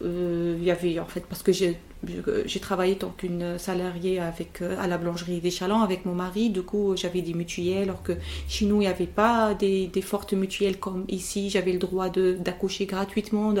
il 0.00 0.62
y 0.62 0.70
avait 0.70 1.00
en 1.00 1.06
fait 1.06 1.24
parce 1.26 1.42
que 1.42 1.52
j'ai 1.52 1.76
j'ai 2.44 2.60
travaillé 2.60 2.96
tant 2.96 3.12
qu'une 3.16 3.58
salariée 3.58 4.20
avec, 4.20 4.60
euh, 4.62 4.76
à 4.78 4.86
la 4.86 4.98
boulangerie 4.98 5.40
des 5.40 5.50
Chalands 5.50 5.82
avec 5.82 6.04
mon 6.04 6.14
mari. 6.14 6.50
Du 6.50 6.62
coup, 6.62 6.94
j'avais 6.96 7.22
des 7.22 7.34
mutuelles, 7.34 7.84
alors 7.84 8.02
que 8.02 8.12
chez 8.48 8.66
nous, 8.66 8.76
il 8.76 8.80
n'y 8.80 8.86
avait 8.86 9.06
pas 9.06 9.54
des, 9.54 9.90
fortes 10.02 10.34
mutuelles 10.34 10.78
comme 10.78 11.04
ici. 11.08 11.50
J'avais 11.50 11.72
le 11.72 11.78
droit 11.78 12.08
d'accoucher 12.08 12.86
gratuitement. 12.86 13.54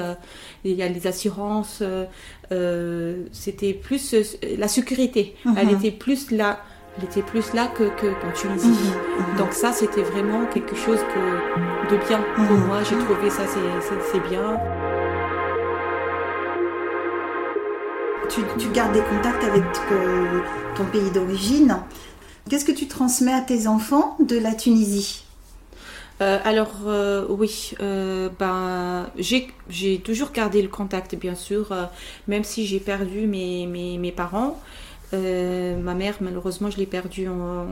il 0.64 0.72
y 0.72 0.82
a 0.82 0.88
les 0.88 1.06
assurances. 1.06 1.78
Euh, 1.82 2.04
euh, 2.52 3.24
c'était 3.32 3.72
plus 3.72 4.14
la 4.58 4.68
sécurité. 4.68 5.34
Mhm. 5.44 5.54
Elle 5.58 5.70
était 5.70 5.90
plus 5.90 6.30
là. 6.30 6.60
Elle 6.98 7.04
était 7.04 7.22
plus 7.22 7.52
là 7.52 7.66
que, 7.66 7.84
qu'en 7.84 8.32
Tunisie. 8.32 8.68
Mhm. 8.68 9.32
Mhm. 9.32 9.38
Donc 9.38 9.52
ça, 9.52 9.72
c'était 9.72 10.02
vraiment 10.02 10.46
quelque 10.46 10.76
chose 10.76 11.00
de 11.90 12.06
bien 12.06 12.22
pour 12.34 12.56
moi. 12.58 12.82
J'ai 12.84 12.96
trouvé 12.98 13.30
ça, 13.30 13.44
c'est 13.46 14.28
bien. 14.28 14.60
Tu, 18.28 18.68
gardes 18.72 18.92
des 18.92 19.00
contacts 19.00 19.44
avec 19.44 19.64
euh, 19.92 20.40
ton 20.76 20.84
pays 20.84 21.10
d'origine. 21.10 21.78
Qu'est-ce 22.48 22.64
que 22.64 22.72
tu 22.72 22.86
transmets 22.86 23.32
à 23.32 23.40
tes 23.40 23.66
enfants 23.66 24.16
de 24.20 24.38
la 24.38 24.54
Tunisie? 24.54 25.24
Euh, 26.22 26.38
alors 26.44 26.72
euh, 26.86 27.26
oui, 27.28 27.74
ben, 28.38 29.06
j'ai 29.18 29.98
toujours 29.98 30.32
gardé 30.32 30.62
le 30.62 30.68
contact 30.68 31.14
bien 31.14 31.34
sûr, 31.34 31.74
même 32.28 32.44
si 32.44 32.66
j'ai 32.66 32.80
perdu 32.80 33.26
mes, 33.26 34.12
parents. 34.16 34.58
ma 35.12 35.94
mère 35.94 36.16
malheureusement 36.20 36.70
je 36.70 36.78
l'ai 36.78 36.86
perdue 36.86 37.28
en, 37.28 37.66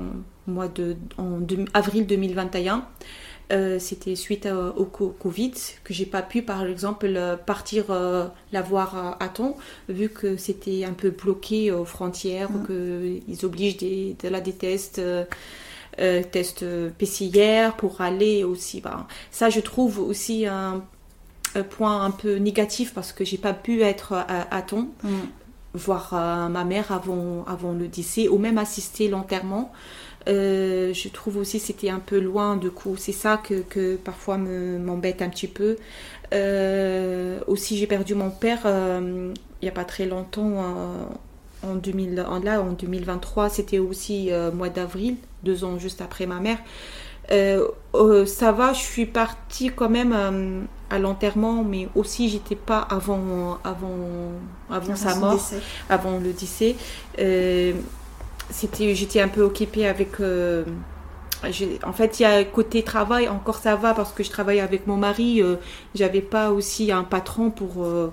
mois 0.47 0.69
de, 0.69 0.97
en 1.19 1.41
avril 1.73 2.07
2021. 2.07 2.85
Euh, 3.53 3.79
c'était 3.79 4.17
suite 4.17 4.49
au 4.77 4.85
Covid 4.87 5.53
que 5.85 5.93
j'ai 5.93 6.07
pas 6.07 6.23
pu, 6.23 6.43
par 6.43 6.65
exemple, 6.65 7.07
euh, 7.09 7.37
partir 7.37 7.87
euh, 7.91 8.27
la 8.53 8.63
voir 8.63 9.17
à, 9.21 9.29
temps, 9.29 9.57
vu 9.89 10.09
que 10.09 10.39
c'était 10.39 10.85
un 10.85 10.95
peu 10.95 11.11
bloqué 11.11 11.71
aux 11.71 11.85
frontières, 11.85 12.51
mm. 12.51 13.21
qu'ils 13.27 13.45
obligent 13.45 13.77
des, 13.77 14.17
de, 14.23 14.41
des 14.41 14.53
tests. 14.53 15.01
tests 15.97 16.65
PCR 16.99 17.77
pour 17.77 18.01
aller 18.01 18.45
aussi. 18.45 18.81
Bah, 18.81 19.07
ça, 19.31 19.51
je 19.51 19.61
trouve 19.61 19.99
aussi 19.99 20.47
un, 20.47 20.83
point 21.71 22.05
un 22.05 22.11
peu 22.11 22.37
négatif 22.37 22.95
parce 22.95 23.13
que 23.13 23.25
j'ai 23.25 23.39
pas 23.39 23.53
pu 23.53 23.83
être 23.83 24.15
à, 24.15 24.63
temps, 24.63 24.89
mm. 25.03 25.09
voir 25.75 26.49
ma 26.49 26.65
mère 26.65 26.91
avant, 26.93 27.45
avant 27.47 27.73
le 27.73 27.89
décès 27.89 28.27
ou 28.29 28.39
même 28.39 28.57
assister 28.57 29.09
l'enterrement. 29.09 29.71
Euh, 30.27 30.95
je 30.95 31.09
trouve 31.09 31.37
aussi 31.37 31.59
c'était 31.59 31.91
un 31.91 31.99
peu 31.99 32.19
loin 32.19 32.57
du 32.57 32.71
coup. 32.71 32.97
C'est 32.97 33.13
ça 33.13 33.37
que, 33.37 33.61
que 33.63 33.97
parfois 33.97 34.39
m'embête 34.39 35.23
un 35.23 35.29
petit 35.29 35.49
peu. 35.49 35.77
Euh, 36.33 37.41
aussi 37.47 37.77
j'ai 37.77 37.87
perdu 37.87 38.15
mon 38.15 38.31
père 38.31 38.63
euh, 38.65 39.33
il 39.61 39.65
n'y 39.65 39.69
a 39.69 39.73
pas 39.73 39.85
très 39.85 40.07
longtemps. 40.07 40.59
en, 41.63 41.77
2000, 41.77 42.17
là, 42.17 42.61
en 42.61 42.73
2023, 42.73 43.49
c'était 43.49 43.79
aussi 43.79 44.31
mois 44.53 44.69
d'avril, 44.69 45.17
deux 45.45 45.65
ans 45.65 45.79
juste 45.79 46.03
après 46.03 46.27
ma 46.27 46.39
mère. 46.39 46.59
ça 47.31 48.53
va, 48.53 48.75
je 48.75 48.81
suis 48.81 49.07
partie 49.07 49.71
quand 49.71 49.89
même 49.89 50.67
à 50.91 50.99
l'enterrement, 50.99 51.65
mais 51.65 51.89
aussi 51.95 52.29
j'étais 52.29 52.57
pas 52.57 52.81
avant, 52.81 53.59
avant, 53.65 54.33
avant 54.69 54.95
sa 54.95 55.15
mort, 55.15 55.41
avant 55.89 56.19
le 56.19 56.35
décès 56.35 56.77
c'était, 58.55 58.95
j'étais 58.95 59.21
un 59.21 59.29
peu 59.29 59.43
occupée 59.43 59.87
avec. 59.87 60.21
Euh, 60.21 60.65
en 61.83 61.93
fait, 61.93 62.21
il 62.21 62.23
y 62.23 62.27
a 62.27 62.45
côté 62.45 62.83
travail, 62.83 63.29
encore 63.29 63.57
ça 63.57 63.77
va 63.77 63.93
parce 63.93 64.13
que 64.13 64.23
je 64.23 64.31
travaille 64.31 64.61
avec 64.61 64.87
mon 64.87 64.97
mari. 64.97 65.43
Euh, 65.43 65.57
j'avais 65.95 66.23
pas 66.23 66.53
aussi 66.53 66.93
un 66.93 67.03
patron 67.03 67.51
pour 67.51 67.85
euh, 67.85 68.13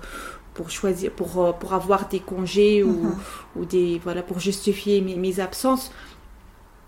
pour 0.56 0.72
choisir, 0.72 1.12
pour 1.12 1.56
pour 1.60 1.74
avoir 1.74 2.10
des 2.10 2.20
congés 2.20 2.84
ou, 2.84 3.04
mhm. 3.04 3.16
ou 3.56 3.66
des 3.66 4.02
voilà 4.04 4.24
pour 4.24 4.40
justifier 4.40 5.02
mes, 5.02 5.16
mes 5.16 5.40
absences. 5.40 5.92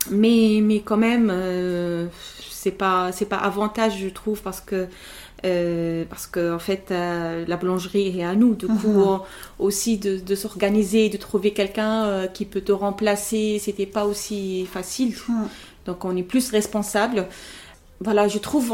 Mais 0.09 0.59
mais 0.61 0.79
quand 0.81 0.97
même, 0.97 1.29
c'est 2.63 2.71
pas 2.71 3.11
c'est 3.11 3.25
pas 3.25 3.37
avantage 3.37 3.99
je 3.99 4.07
trouve 4.07 4.41
parce 4.41 4.61
que 4.61 4.87
euh, 5.45 6.05
parce 6.09 6.25
que 6.25 6.55
en 6.55 6.59
fait 6.59 6.85
euh, 6.91 7.43
la 7.45 7.57
boulangerie 7.57 8.17
est 8.17 8.23
à 8.23 8.33
nous 8.33 8.55
du 8.55 8.67
coup 8.67 8.87
mhm. 8.87 9.19
aussi 9.59 9.97
de, 9.97 10.35
s'organiser 10.35 11.09
de 11.09 11.17
trouver 11.17 11.51
quelqu'un 11.51 12.05
euh, 12.05 12.27
qui 12.27 12.45
peut 12.45 12.61
te 12.61 12.71
remplacer 12.71 13.59
c'était 13.59 13.85
pas 13.85 14.05
aussi 14.05 14.65
facile 14.65 15.13
mhm. 15.27 15.47
donc 15.85 16.05
on 16.05 16.15
est 16.15 16.23
plus 16.23 16.49
responsable 16.51 17.27
voilà 17.99 18.29
je 18.29 18.39
trouve 18.39 18.73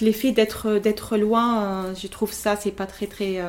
l'effet 0.00 0.32
d'être 0.32 0.78
d'être 0.78 1.16
loin 1.16 1.94
je 1.94 2.08
trouve 2.08 2.32
ça 2.32 2.56
c'est 2.56 2.72
pas 2.72 2.86
très 2.86 3.06
très 3.06 3.40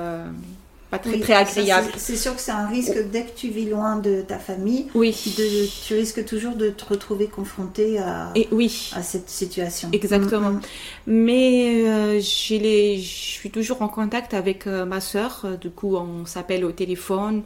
pas 0.90 1.00
très, 1.00 1.20
très 1.20 1.34
agréable. 1.34 1.92
C'est 1.98 2.16
sûr 2.16 2.36
que 2.36 2.42
c'est 2.42 2.52
un 2.52 2.68
risque 2.68 2.98
dès 3.12 3.24
que 3.24 3.36
tu 3.36 3.50
vis 3.50 3.70
loin 3.70 3.98
de 3.98 4.22
ta 4.22 4.40
famille. 4.40 4.88
Oui. 4.96 5.16
De, 5.38 5.68
tu 5.86 5.94
risques 5.94 6.26
toujours 6.26 6.56
de 6.56 6.70
te 6.70 6.86
retrouver 6.86 7.28
confronté 7.28 8.00
à, 8.00 8.32
Et 8.36 8.48
oui. 8.52 8.92
à 8.96 9.04
cette 9.04 9.30
situation. 9.30 9.90
Exactement. 9.92 10.52
Mm, 10.52 10.56
mm. 10.56 10.62
Mais 11.08 11.84
euh, 11.86 12.20
je 12.20 13.00
suis 13.02 13.50
toujours 13.52 13.82
en 13.82 13.88
contact 13.88 14.34
avec 14.34 14.68
euh, 14.68 14.86
ma 14.86 15.00
sœur. 15.00 15.46
Du 15.62 15.70
coup, 15.70 15.96
on 15.96 16.26
s'appelle 16.26 16.66
au 16.66 16.72
téléphone. 16.72 17.44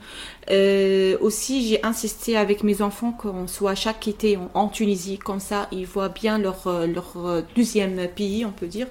Euh, 0.51 1.17
aussi, 1.21 1.67
j'ai 1.67 1.83
insisté 1.85 2.37
avec 2.37 2.63
mes 2.63 2.81
enfants 2.81 3.11
qu'on 3.11 3.47
soit 3.47 3.75
chaque 3.75 4.07
été 4.07 4.37
en, 4.37 4.49
en 4.53 4.67
Tunisie. 4.67 5.17
Comme 5.17 5.39
ça, 5.39 5.67
ils 5.71 5.85
voient 5.85 6.09
bien 6.09 6.37
leur, 6.37 6.67
euh, 6.67 6.87
leur 6.87 7.13
euh, 7.17 7.41
deuxième 7.55 8.07
pays, 8.07 8.45
on 8.45 8.51
peut 8.51 8.67
dire. 8.67 8.87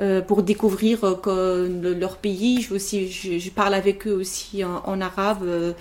Euh, 0.00 0.20
pour 0.22 0.42
découvrir 0.42 0.98
euh, 1.04 1.94
leur 1.98 2.16
pays. 2.16 2.62
Je, 2.62 2.74
aussi, 2.74 3.10
je, 3.10 3.38
je 3.38 3.50
parle 3.50 3.74
avec 3.74 4.06
eux 4.06 4.12
aussi 4.14 4.64
en, 4.64 4.82
en 4.86 5.00
arabe. 5.00 5.42
euh, 5.44 5.72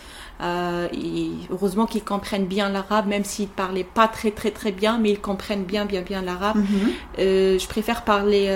euh, 0.42 0.88
et 0.94 1.30
heureusement 1.52 1.86
qu'ils 1.86 2.04
comprennent 2.04 2.46
bien 2.48 2.70
l'arabe, 2.70 3.08
même 3.08 3.26
s'ils 3.26 3.48
parlaient 3.50 3.84
pas 3.84 4.08
très 4.08 4.32
très 4.32 4.52
très 4.52 4.72
bien, 4.72 4.98
mais 4.98 5.12
ils 5.12 5.20
comprennent 5.20 5.64
bien 5.66 5.86
bien 5.86 6.02
bien 6.02 6.22
l'arabe. 6.22 6.58
Mhm. 6.58 6.92
Je 7.18 7.68
préfère 7.68 8.04
parler 8.04 8.48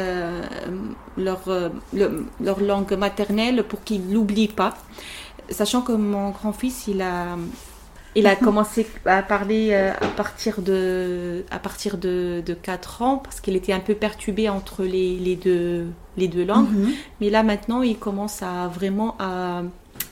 leur, 1.18 1.42
le- 1.94 2.26
leur 2.42 2.60
langue 2.62 2.94
maternelle 2.94 3.64
pour 3.64 3.84
qu'ils 3.84 4.12
l'oublient 4.14 4.48
pas. 4.48 4.74
Sachant 5.50 5.82
que 5.82 5.92
mon 5.92 6.30
grand-fils, 6.32 6.88
il 6.88 7.02
a, 7.02 7.36
il 8.16 8.28
a 8.28 8.36
commencé 8.36 8.86
à 9.06 9.24
parler 9.24 9.70
euh, 9.72 9.92
à 10.02 10.08
partir 10.08 10.62
de, 10.62 11.44
à 11.52 11.60
partir 11.60 11.98
de, 11.98 12.44
de 12.46 12.54
4 12.54 13.02
ans 13.02 13.18
parce 13.18 13.42
qu'il 13.42 13.56
était 13.56 13.74
un 13.74 13.80
peu 13.80 13.96
perturbé 13.96 14.50
entre 14.50 14.84
les, 14.84 15.18
les, 15.18 15.36
deux, 15.36 15.88
les 16.18 16.28
deux 16.28 16.46
langues. 16.46 16.70
Mhm. 16.72 16.94
Mais 17.22 17.30
là 17.30 17.44
maintenant, 17.44 17.82
il 17.82 17.98
commence 17.98 18.42
à 18.44 18.68
vraiment 18.68 19.16
à 19.20 19.64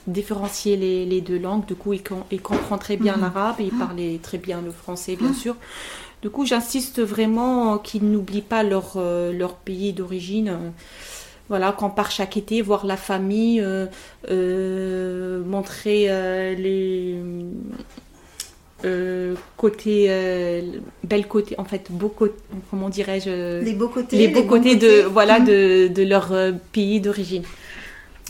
différencier 0.06 0.76
les, 0.76 1.06
les 1.06 1.20
deux 1.20 1.38
langues. 1.38 1.64
Du 1.66 1.74
coup, 1.76 1.92
il, 1.92 2.02
com- 2.02 2.24
il 2.30 2.40
comprend 2.42 2.78
très 2.78 2.96
bien 2.96 3.16
Mhm. 3.16 3.20
l'arabe 3.22 3.56
et 3.60 3.64
il 3.64 3.72
parlait 3.72 4.18
très 4.22 4.38
bien 4.38 4.60
le 4.62 4.70
français, 4.72 5.16
bien 5.16 5.32
sûr. 5.32 5.56
Du 6.22 6.30
coup, 6.30 6.46
j'insiste 6.46 7.00
vraiment 7.00 7.78
qu'ils 7.78 8.04
n'oublient 8.10 8.42
pas 8.42 8.62
leur, 8.62 8.94
euh, 8.96 9.32
leur 9.32 9.54
pays 9.54 9.92
d'origine. 9.92 10.72
Voilà, 11.48 11.72
qu'on 11.72 11.90
part 11.90 12.10
chaque 12.10 12.36
été, 12.36 12.62
voir 12.62 12.86
la 12.86 12.96
famille, 12.96 13.60
euh, 13.60 13.86
euh, 14.30 15.42
montrer 15.44 16.06
euh, 16.08 16.54
les 16.54 17.16
côtés, 19.56 20.08
belles 21.04 21.28
côtés, 21.28 21.54
en 21.58 21.64
fait, 21.64 21.86
beaux 21.90 22.08
côtés, 22.08 22.34
comment 22.70 22.88
dirais-je 22.88 23.62
Les 23.62 23.74
beaux 23.74 23.88
côtés. 23.88 24.16
les 24.16 24.28
beaux 24.28 24.42
côtés 24.44 24.74
de 24.76 25.02
voilà 25.02 25.38
Mhm. 25.38 25.46
de, 25.46 25.88
de 25.88 26.02
leur 26.02 26.32
pays 26.72 27.00
d'origine. 27.00 27.42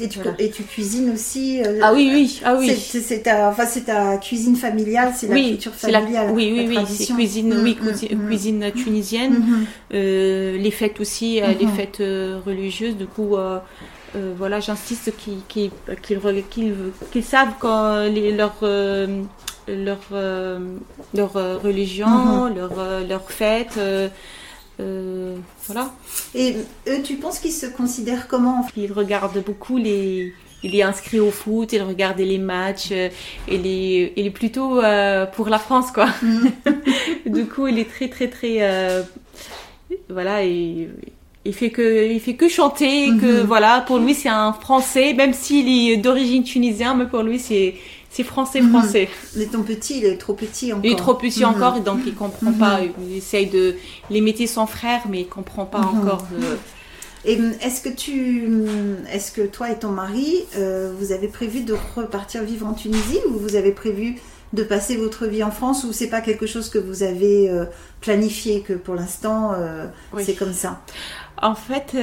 Et 0.00 0.08
tu, 0.08 0.20
Voilà. 0.20 0.34
et 0.38 0.50
tu 0.50 0.62
cuisines 0.62 1.10
aussi. 1.12 1.60
euh, 1.62 1.80
Ah 1.82 1.92
oui 1.92 2.10
oui 2.14 2.40
ah 2.44 2.56
oui. 2.58 2.74
C'est 2.74 3.22
ta, 3.22 3.50
enfin, 3.50 3.66
c'est 3.66 3.82
ta 3.82 4.16
cuisine 4.16 4.56
familiale, 4.56 5.12
c'est 5.14 5.28
la 5.28 5.34
oui, 5.34 5.50
culture 5.50 5.72
c'est 5.76 5.90
la- 5.90 6.00
familiale. 6.00 6.30
oui, 6.32 6.50
oui, 6.66 6.74
la 6.74 6.80
oui, 6.82 6.86
c'est 6.88 7.12
cuisine, 7.12 7.54
Mm, 7.54 7.62
oui, 7.62 7.76
mm, 7.78 7.84
cuisi- 7.88 8.14
mm. 8.16 8.26
cuisine 8.26 8.72
tunisienne. 8.74 9.44
Euh, 9.92 10.56
les 10.56 10.70
fêtes 10.70 10.98
aussi, 10.98 11.42
euh, 11.42 11.52
les 11.52 11.66
Mhm. 11.66 11.72
fêtes 11.74 12.00
euh, 12.00 12.38
religieuses. 12.46 12.96
Du 12.96 13.06
coup, 13.06 13.36
euh, 13.36 13.58
voilà, 14.38 14.60
j'insiste 14.60 15.12
qu'ils 15.50 15.70
savent 17.22 17.54
quand 17.60 18.04
les, 18.08 18.32
leur 18.32 18.54
euh, 18.62 19.06
leur 19.68 20.00
euh, 20.12 20.58
leur 21.14 21.32
religion, 21.62 22.46
Mhm. 22.48 22.56
leur 22.56 22.78
euh, 22.78 23.06
leur 23.06 23.30
fête. 23.30 23.78
Euh, 24.80 25.36
voilà. 25.66 25.92
Et 26.34 26.56
eux, 26.88 27.02
tu 27.02 27.16
penses 27.16 27.38
qu'ils 27.38 27.52
se 27.52 27.66
considèrent 27.66 28.28
comment 28.28 28.66
Il 28.76 28.92
regarde 28.92 29.42
beaucoup 29.44 29.76
les. 29.76 30.32
Il 30.64 30.76
est 30.76 30.82
inscrit 30.82 31.18
au 31.18 31.32
foot, 31.32 31.72
il 31.72 31.82
regarde 31.82 32.18
les 32.20 32.38
matchs, 32.38 32.90
euh, 32.92 33.08
il, 33.48 33.66
est, 33.66 34.12
il 34.16 34.26
est 34.26 34.30
plutôt 34.30 34.80
euh, 34.80 35.26
pour 35.26 35.48
la 35.48 35.58
France, 35.58 35.90
quoi. 35.90 36.06
du 37.26 37.46
coup, 37.46 37.66
il 37.66 37.80
est 37.80 37.90
très, 37.90 38.08
très, 38.08 38.28
très. 38.28 39.04
voilà, 40.08 40.44
il, 40.44 40.88
il, 41.44 41.52
fait 41.52 41.70
que, 41.70 42.12
il 42.12 42.20
fait 42.20 42.34
que 42.36 42.48
chanter, 42.48 43.08
que 43.20 43.40
Mhm. 43.40 43.46
voilà, 43.46 43.80
pour 43.80 43.98
lui, 43.98 44.14
c'est 44.14 44.28
un 44.28 44.52
français, 44.52 45.14
même 45.14 45.32
s'il 45.32 45.68
est 45.68 45.96
d'origine 45.96 46.44
tunisienne, 46.44 46.96
mais 46.98 47.06
pour 47.06 47.22
lui, 47.22 47.38
c'est. 47.40 47.74
C'est 48.12 48.24
français, 48.24 48.60
Mhm. 48.60 48.68
français. 48.70 49.08
Mais 49.36 49.46
ton 49.46 49.62
petit, 49.62 49.98
il 49.98 50.04
est 50.04 50.18
trop 50.18 50.34
petit 50.34 50.72
encore. 50.72 50.84
Il 50.84 50.92
est 50.92 50.96
trop 50.96 51.14
petit 51.14 51.40
Mhm. 51.44 51.50
encore, 51.50 51.80
donc 51.80 52.00
il 52.06 52.14
comprend 52.14 52.50
Mhm. 52.50 52.58
pas. 52.58 52.80
Il 53.00 53.16
essaye 53.16 53.46
de 53.46 53.74
limiter 54.10 54.46
son 54.46 54.66
frère, 54.66 55.00
mais 55.08 55.20
il 55.22 55.28
comprend 55.28 55.64
pas 55.64 55.78
Mhm. 55.80 55.98
encore. 55.98 56.26
euh, 56.34 56.56
Et 57.24 57.36
hum, 57.38 57.52
est-ce 57.62 57.80
que 57.82 57.88
tu, 57.88 58.46
hum, 58.48 58.96
est-ce 59.12 59.30
que 59.30 59.42
toi 59.42 59.70
et 59.70 59.78
ton 59.78 59.90
mari, 59.90 60.44
euh, 60.56 60.92
vous 60.98 61.12
avez 61.12 61.28
prévu 61.28 61.60
de 61.60 61.74
repartir 61.96 62.42
vivre 62.42 62.66
en 62.66 62.72
Tunisie 62.74 63.20
ou 63.28 63.38
vous 63.38 63.54
avez 63.54 63.70
prévu 63.70 64.16
de 64.52 64.64
passer 64.64 64.96
votre 64.96 65.26
vie 65.26 65.44
en 65.44 65.52
France 65.52 65.84
ou 65.84 65.92
c'est 65.92 66.08
pas 66.08 66.20
quelque 66.20 66.46
chose 66.46 66.68
que 66.68 66.78
vous 66.80 67.04
avez 67.04 67.48
euh, 67.48 67.64
planifié 68.00 68.60
que 68.62 68.72
pour 68.72 68.96
l'instant 68.96 69.52
euh, 69.54 69.86
Oui. 70.12 70.24
c'est 70.26 70.34
comme 70.34 70.52
ça? 70.52 70.80
En 71.40 71.54
fait, 71.54 71.96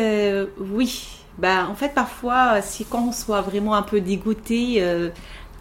oui. 0.58 1.06
Bah, 1.38 1.68
en 1.70 1.76
fait, 1.76 1.94
parfois, 1.94 2.62
si 2.62 2.84
quand 2.86 3.06
on 3.08 3.12
soit 3.14 3.42
vraiment 3.42 3.76
un 3.76 3.82
peu 3.82 4.02
dégoûté 4.02 4.82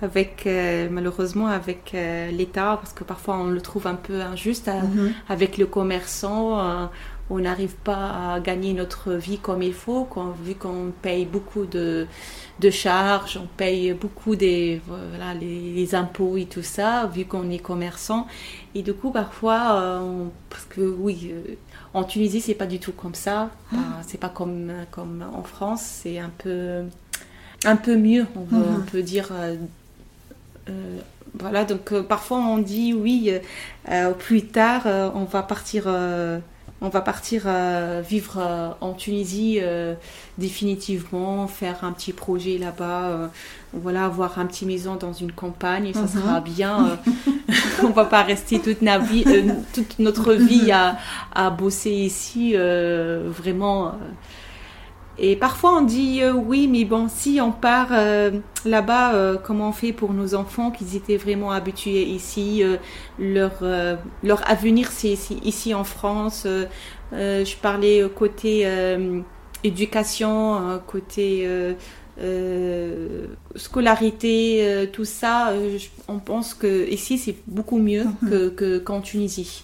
avec, 0.02 0.46
euh, 0.46 0.88
malheureusement, 0.90 1.46
avec 1.48 1.92
euh, 1.94 2.30
l'État, 2.30 2.78
parce 2.80 2.92
que 2.92 3.04
parfois 3.04 3.36
on 3.38 3.46
le 3.48 3.60
trouve 3.60 3.86
un 3.86 3.94
peu 3.96 4.20
injuste 4.22 4.68
euh, 4.68 4.80
Mhm. 4.82 5.12
avec 5.28 5.58
le 5.58 5.66
commerçant, 5.66 6.60
euh, 6.60 6.86
on 7.30 7.40
n'arrive 7.40 7.74
pas 7.84 8.34
à 8.34 8.40
gagner 8.40 8.72
notre 8.72 9.12
vie 9.12 9.38
comme 9.38 9.62
il 9.62 9.74
faut, 9.74 10.04
quand, 10.04 10.30
vu 10.44 10.54
qu'on 10.54 10.92
paye 11.02 11.26
beaucoup 11.26 11.66
de, 11.66 12.06
de 12.58 12.70
charges, 12.70 13.36
on 13.42 13.46
paye 13.56 13.92
beaucoup 13.92 14.34
des, 14.34 14.80
voilà, 14.86 15.34
les, 15.34 15.74
les 15.74 15.94
impôts 15.94 16.36
et 16.38 16.46
tout 16.46 16.62
ça, 16.62 17.06
vu 17.14 17.26
qu'on 17.26 17.50
est 17.50 17.58
commerçant. 17.58 18.26
Et 18.74 18.82
du 18.82 18.94
coup, 18.94 19.10
parfois, 19.10 20.00
on- 20.02 20.30
parce 20.48 20.64
que 20.64 20.80
oui, 20.80 21.32
en 21.92 22.04
Tunisie, 22.04 22.40
c'est 22.40 22.54
pas 22.54 22.66
du 22.66 22.78
tout 22.78 22.92
comme 22.92 23.14
ça. 23.14 23.50
Enfin, 23.72 23.84
c'est 24.06 24.18
pas 24.20 24.30
comme, 24.30 24.72
comme 24.90 25.22
en 25.34 25.42
France, 25.42 25.82
c'est 25.82 26.18
un 26.18 26.30
peu, 26.38 26.84
un 27.64 27.76
peu 27.76 27.96
mieux, 27.96 28.26
on, 28.36 28.44
peut- 28.46 28.56
Mhm. 28.56 28.76
on 28.78 28.80
peut 28.90 29.02
dire. 29.02 29.28
Euh, 30.68 30.98
voilà, 31.38 31.64
donc 31.64 31.92
euh, 31.92 32.02
parfois 32.02 32.38
on 32.38 32.58
dit 32.58 32.94
oui, 32.94 33.32
euh, 33.90 34.10
plus 34.12 34.42
tard 34.46 34.82
on 35.14 35.24
va 35.24 35.42
partir, 35.42 35.86
on 36.80 36.88
va 36.88 37.00
partir 37.00 37.42
vivre 38.08 38.76
en 38.80 38.92
Tunisie 38.94 39.58
définitivement, 40.38 41.46
faire 41.48 41.84
un 41.84 41.92
petit 41.92 42.12
projet 42.12 42.56
là-bas, 42.58 43.30
voilà, 43.72 44.04
avoir 44.06 44.38
un 44.38 44.46
petit 44.46 44.64
maison 44.64 44.96
dans 44.96 45.12
une 45.12 45.32
campagne, 45.32 45.92
ça 45.92 46.02
Mhm. 46.02 46.08
sera 46.08 46.40
bien. 46.40 46.86
euh, 46.88 46.96
on 47.84 47.90
va 47.90 48.04
pas 48.04 48.22
rester 48.22 48.60
toute, 48.60 48.82
na 48.82 48.98
vie, 48.98 49.24
toute 49.74 49.98
notre 49.98 50.32
vie 50.34 50.70
à, 50.72 50.96
à 51.34 51.50
bosser 51.50 51.90
ici, 51.90 52.54
vraiment. 52.54 53.92
Et 55.18 55.36
parfois 55.36 55.78
on 55.78 55.82
dit 55.82 56.22
euh, 56.22 56.32
oui, 56.32 56.68
mais 56.68 56.84
bon, 56.84 57.08
si 57.08 57.40
on 57.40 57.52
part 57.52 57.88
euh, 57.92 58.30
là-bas, 58.64 59.14
euh, 59.14 59.36
comment 59.42 59.68
on 59.70 59.72
fait 59.72 59.92
pour 59.92 60.12
nos 60.12 60.34
enfants 60.34 60.70
qu'ils 60.70 60.96
étaient 60.96 61.16
vraiment 61.16 61.50
habitués 61.50 62.04
ici, 62.04 62.62
euh, 62.62 62.76
leur, 63.18 63.52
euh, 63.62 63.96
leur 64.22 64.48
avenir 64.50 64.90
c'est 64.92 65.16
c'est 65.16 65.34
ici 65.44 65.74
en 65.74 65.84
France. 65.84 66.44
euh, 66.46 66.66
euh, 67.14 67.44
je 67.44 67.56
parlais 67.56 68.04
côté 68.14 68.62
euh, 68.66 69.20
éducation, 69.64 70.80
côté 70.86 71.42
euh, 71.46 71.72
euh, 72.20 73.26
scolarité, 73.56 74.60
euh, 74.66 74.86
tout 74.92 75.04
ça. 75.04 75.52
je- 75.78 75.88
on 76.08 76.18
pense 76.18 76.54
que 76.54 76.88
ici 76.90 77.18
c'est 77.18 77.36
beaucoup 77.46 77.78
mieux 77.78 78.04
que 78.28 78.48
que- 78.50 78.78
qu'en 78.78 79.00
Tunisie. 79.00 79.62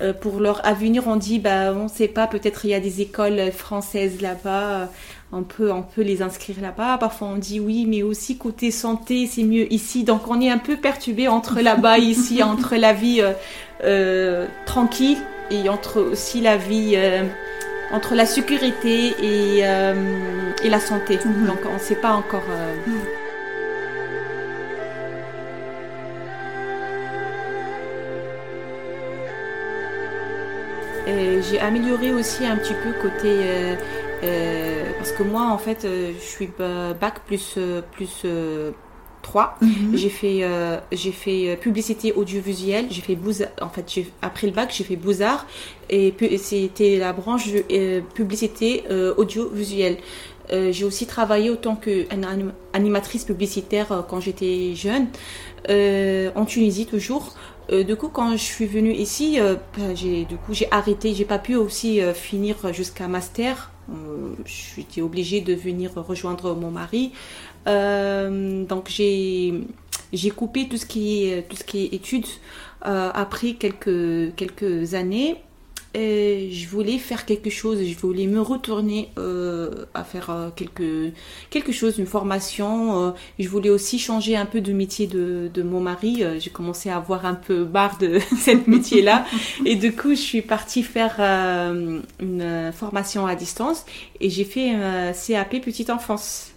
Euh, 0.00 0.12
pour 0.12 0.40
leur 0.40 0.66
avenir, 0.66 1.06
on 1.06 1.16
dit, 1.16 1.38
bah, 1.38 1.72
on 1.72 1.86
sait 1.88 2.08
pas, 2.08 2.26
peut-être 2.26 2.64
il 2.64 2.70
y 2.70 2.74
a 2.74 2.80
des 2.80 3.00
écoles 3.00 3.52
françaises 3.52 4.20
là-bas, 4.20 4.80
euh, 4.82 4.86
on 5.32 5.42
peut, 5.42 5.70
on 5.72 5.82
peut 5.82 6.02
les 6.02 6.22
inscrire 6.22 6.56
là-bas. 6.60 6.98
Parfois 6.98 7.28
on 7.28 7.36
dit 7.36 7.60
oui, 7.60 7.86
mais 7.86 8.02
aussi 8.02 8.36
côté 8.36 8.70
santé, 8.70 9.26
c'est 9.26 9.42
mieux 9.42 9.72
ici. 9.72 10.04
Donc 10.04 10.28
on 10.28 10.40
est 10.40 10.50
un 10.50 10.58
peu 10.58 10.76
perturbé 10.76 11.28
entre 11.28 11.60
là-bas 11.62 11.98
et 11.98 12.02
ici, 12.02 12.42
entre 12.42 12.76
la 12.76 12.92
vie 12.92 13.20
euh, 13.20 13.32
euh, 13.84 14.46
tranquille 14.66 15.18
et 15.50 15.68
entre 15.68 16.00
aussi 16.00 16.40
la 16.40 16.56
vie, 16.56 16.96
entre 17.92 18.14
la 18.14 18.26
sécurité 18.26 19.12
et, 19.22 19.58
et 19.58 20.70
la 20.70 20.80
santé. 20.80 21.18
Mhm. 21.24 21.46
Donc 21.46 21.58
on 21.68 21.74
ne 21.74 21.78
sait 21.78 21.96
pas 21.96 22.12
encore. 22.12 22.44
Euh, 22.50 22.74
j'ai 31.50 31.60
amélioré 31.60 32.12
aussi 32.12 32.44
un 32.46 32.56
petit 32.56 32.74
peu 32.74 32.92
côté 33.02 33.28
euh, 33.28 33.76
euh, 34.22 34.84
parce 34.98 35.12
que 35.12 35.22
moi 35.22 35.42
en 35.48 35.58
fait 35.58 35.84
euh, 35.84 36.12
je 36.18 36.24
suis 36.24 36.48
bac 37.00 37.20
plus 37.26 37.58
plus 37.92 38.22
euh, 38.24 38.70
3 39.22 39.56
Mhm. 39.60 39.96
j'ai 39.96 40.08
fait 40.10 40.38
euh, 40.42 40.78
j'ai 40.92 41.12
fait 41.12 41.56
publicité 41.60 42.12
audiovisuelle 42.12 42.86
j'ai 42.90 43.00
fait 43.00 43.18
en 43.60 43.68
fait 43.68 43.90
j'ai 43.92 44.06
après 44.22 44.46
le 44.46 44.52
bac 44.52 44.72
j'ai 44.76 44.84
fait 44.84 44.96
beaux-arts 44.96 45.46
et 45.90 46.14
c'était 46.38 46.98
la 46.98 47.12
branche 47.12 47.48
euh, 47.70 48.00
publicité 48.14 48.84
euh, 48.90 49.14
audiovisuelle 49.16 49.96
j'ai 50.50 50.84
aussi 50.84 51.06
travaillé 51.06 51.48
autant 51.48 51.74
qu'animatrice 51.74 53.24
publicitaire 53.24 54.04
quand 54.10 54.20
j'étais 54.20 54.74
jeune, 54.74 55.06
en 56.36 56.44
Tunisie 56.44 56.84
toujours. 56.84 57.34
Du 57.70 57.96
coup, 57.96 58.08
quand 58.08 58.32
je 58.32 58.42
suis 58.42 58.66
venue 58.66 58.92
ici, 58.92 59.38
ben, 59.76 59.96
j'ai 59.96 60.24
du 60.24 60.36
coup 60.36 60.52
j'ai 60.52 60.68
arrêté, 60.70 61.14
j'ai 61.14 61.24
pas 61.24 61.38
pu 61.38 61.56
aussi 61.56 62.00
finir 62.14 62.56
jusqu'à 62.72 63.08
master. 63.08 63.70
J'étais 64.44 65.00
obligée 65.00 65.40
de 65.40 65.54
venir 65.54 65.92
rejoindre 65.94 66.54
mon 66.54 66.70
mari. 66.70 67.12
donc 67.66 68.88
j'ai 68.88 69.54
j'ai 70.12 70.30
coupé 70.30 70.68
tout 70.68 70.76
ce 70.76 70.86
qui 70.86 71.24
est 71.24 71.48
tout 71.48 71.56
ce 71.56 71.64
qui 71.64 71.84
est 71.84 71.94
études 71.94 72.26
euh, 72.86 73.10
après 73.14 73.54
quelques 73.54 74.94
années, 74.94 75.36
et 75.94 76.50
je 76.50 76.68
voulais 76.68 76.98
faire 76.98 77.24
quelque 77.24 77.50
chose, 77.50 77.78
je 77.82 77.96
voulais 77.98 78.26
me 78.26 78.40
retourner 78.40 79.10
euh, 79.18 79.86
à 79.94 80.04
faire 80.04 80.30
euh, 80.30 80.50
quelque, 80.54 81.10
quelque 81.50 81.72
chose, 81.72 81.98
une 81.98 82.06
formation. 82.06 83.14
je 83.38 83.48
voulais 83.48 83.70
aussi 83.70 83.98
changer 83.98 84.36
un 84.36 84.46
peu 84.46 84.60
de 84.60 84.72
métier 84.72 85.06
de, 85.06 85.50
de 85.52 85.62
mon 85.62 85.80
mari. 85.80 86.22
J'ai 86.38 86.50
commencé 86.50 86.90
à 86.90 86.96
avoir 86.96 87.26
un 87.26 87.34
peu 87.34 87.64
barre 87.64 87.98
de 87.98 88.18
ce 88.38 88.50
métier-là. 88.70 89.24
Et 89.64 89.76
du 89.76 89.94
coup, 89.94 90.10
je 90.10 90.20
suis 90.20 90.42
partie 90.42 90.82
faire 90.82 91.20
une 91.20 92.72
formation 92.72 93.26
à 93.26 93.34
distance 93.34 93.84
et 94.20 94.30
j'ai 94.30 94.44
fait 94.44 94.70
un 94.70 95.12
CAP 95.12 95.60
petite 95.60 95.90
enfance. 95.90 96.53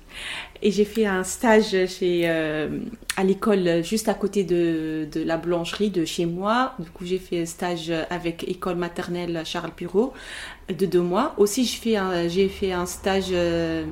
Et 0.61 0.71
j'ai 0.71 0.85
fait 0.85 1.05
un 1.05 1.23
stage 1.23 1.75
chez, 1.87 2.23
euh, 2.25 2.79
à 3.15 3.23
l'école 3.23 3.83
juste 3.83 4.09
à 4.09 4.15
côté 4.15 4.43
de, 4.43 5.07
de, 5.11 5.21
la 5.21 5.37
boulangerie 5.37 5.91
de 5.91 6.03
chez 6.03 6.25
moi. 6.25 6.73
Du 6.79 6.89
coup, 6.89 7.05
j'ai 7.05 7.19
fait 7.19 7.41
un 7.41 7.45
stage 7.45 7.91
avec 8.09 8.43
école 8.47 8.75
maternelle 8.75 9.43
Charles 9.45 9.71
Piro 9.75 10.13
de 10.69 10.85
deux 10.85 11.01
mois. 11.01 11.35
Aussi, 11.37 11.65
j'ai 11.65 11.77
fait 11.77 11.95
un, 11.97 12.27
j'ai 12.27 12.49
fait 12.49 12.71
un 12.71 12.85
stage 12.85 13.27
euh, 13.31 13.85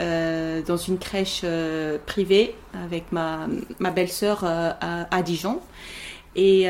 euh 0.00 0.60
dans 0.66 0.76
une 0.76 0.98
crèche 0.98 1.40
euh, 1.44 1.96
privée 2.04 2.54
avec 2.74 3.12
ma, 3.12 3.48
ma 3.78 3.90
belle-sœur 3.90 4.44
à, 4.44 5.14
à, 5.14 5.22
Dijon. 5.22 5.60
Et 6.36 6.66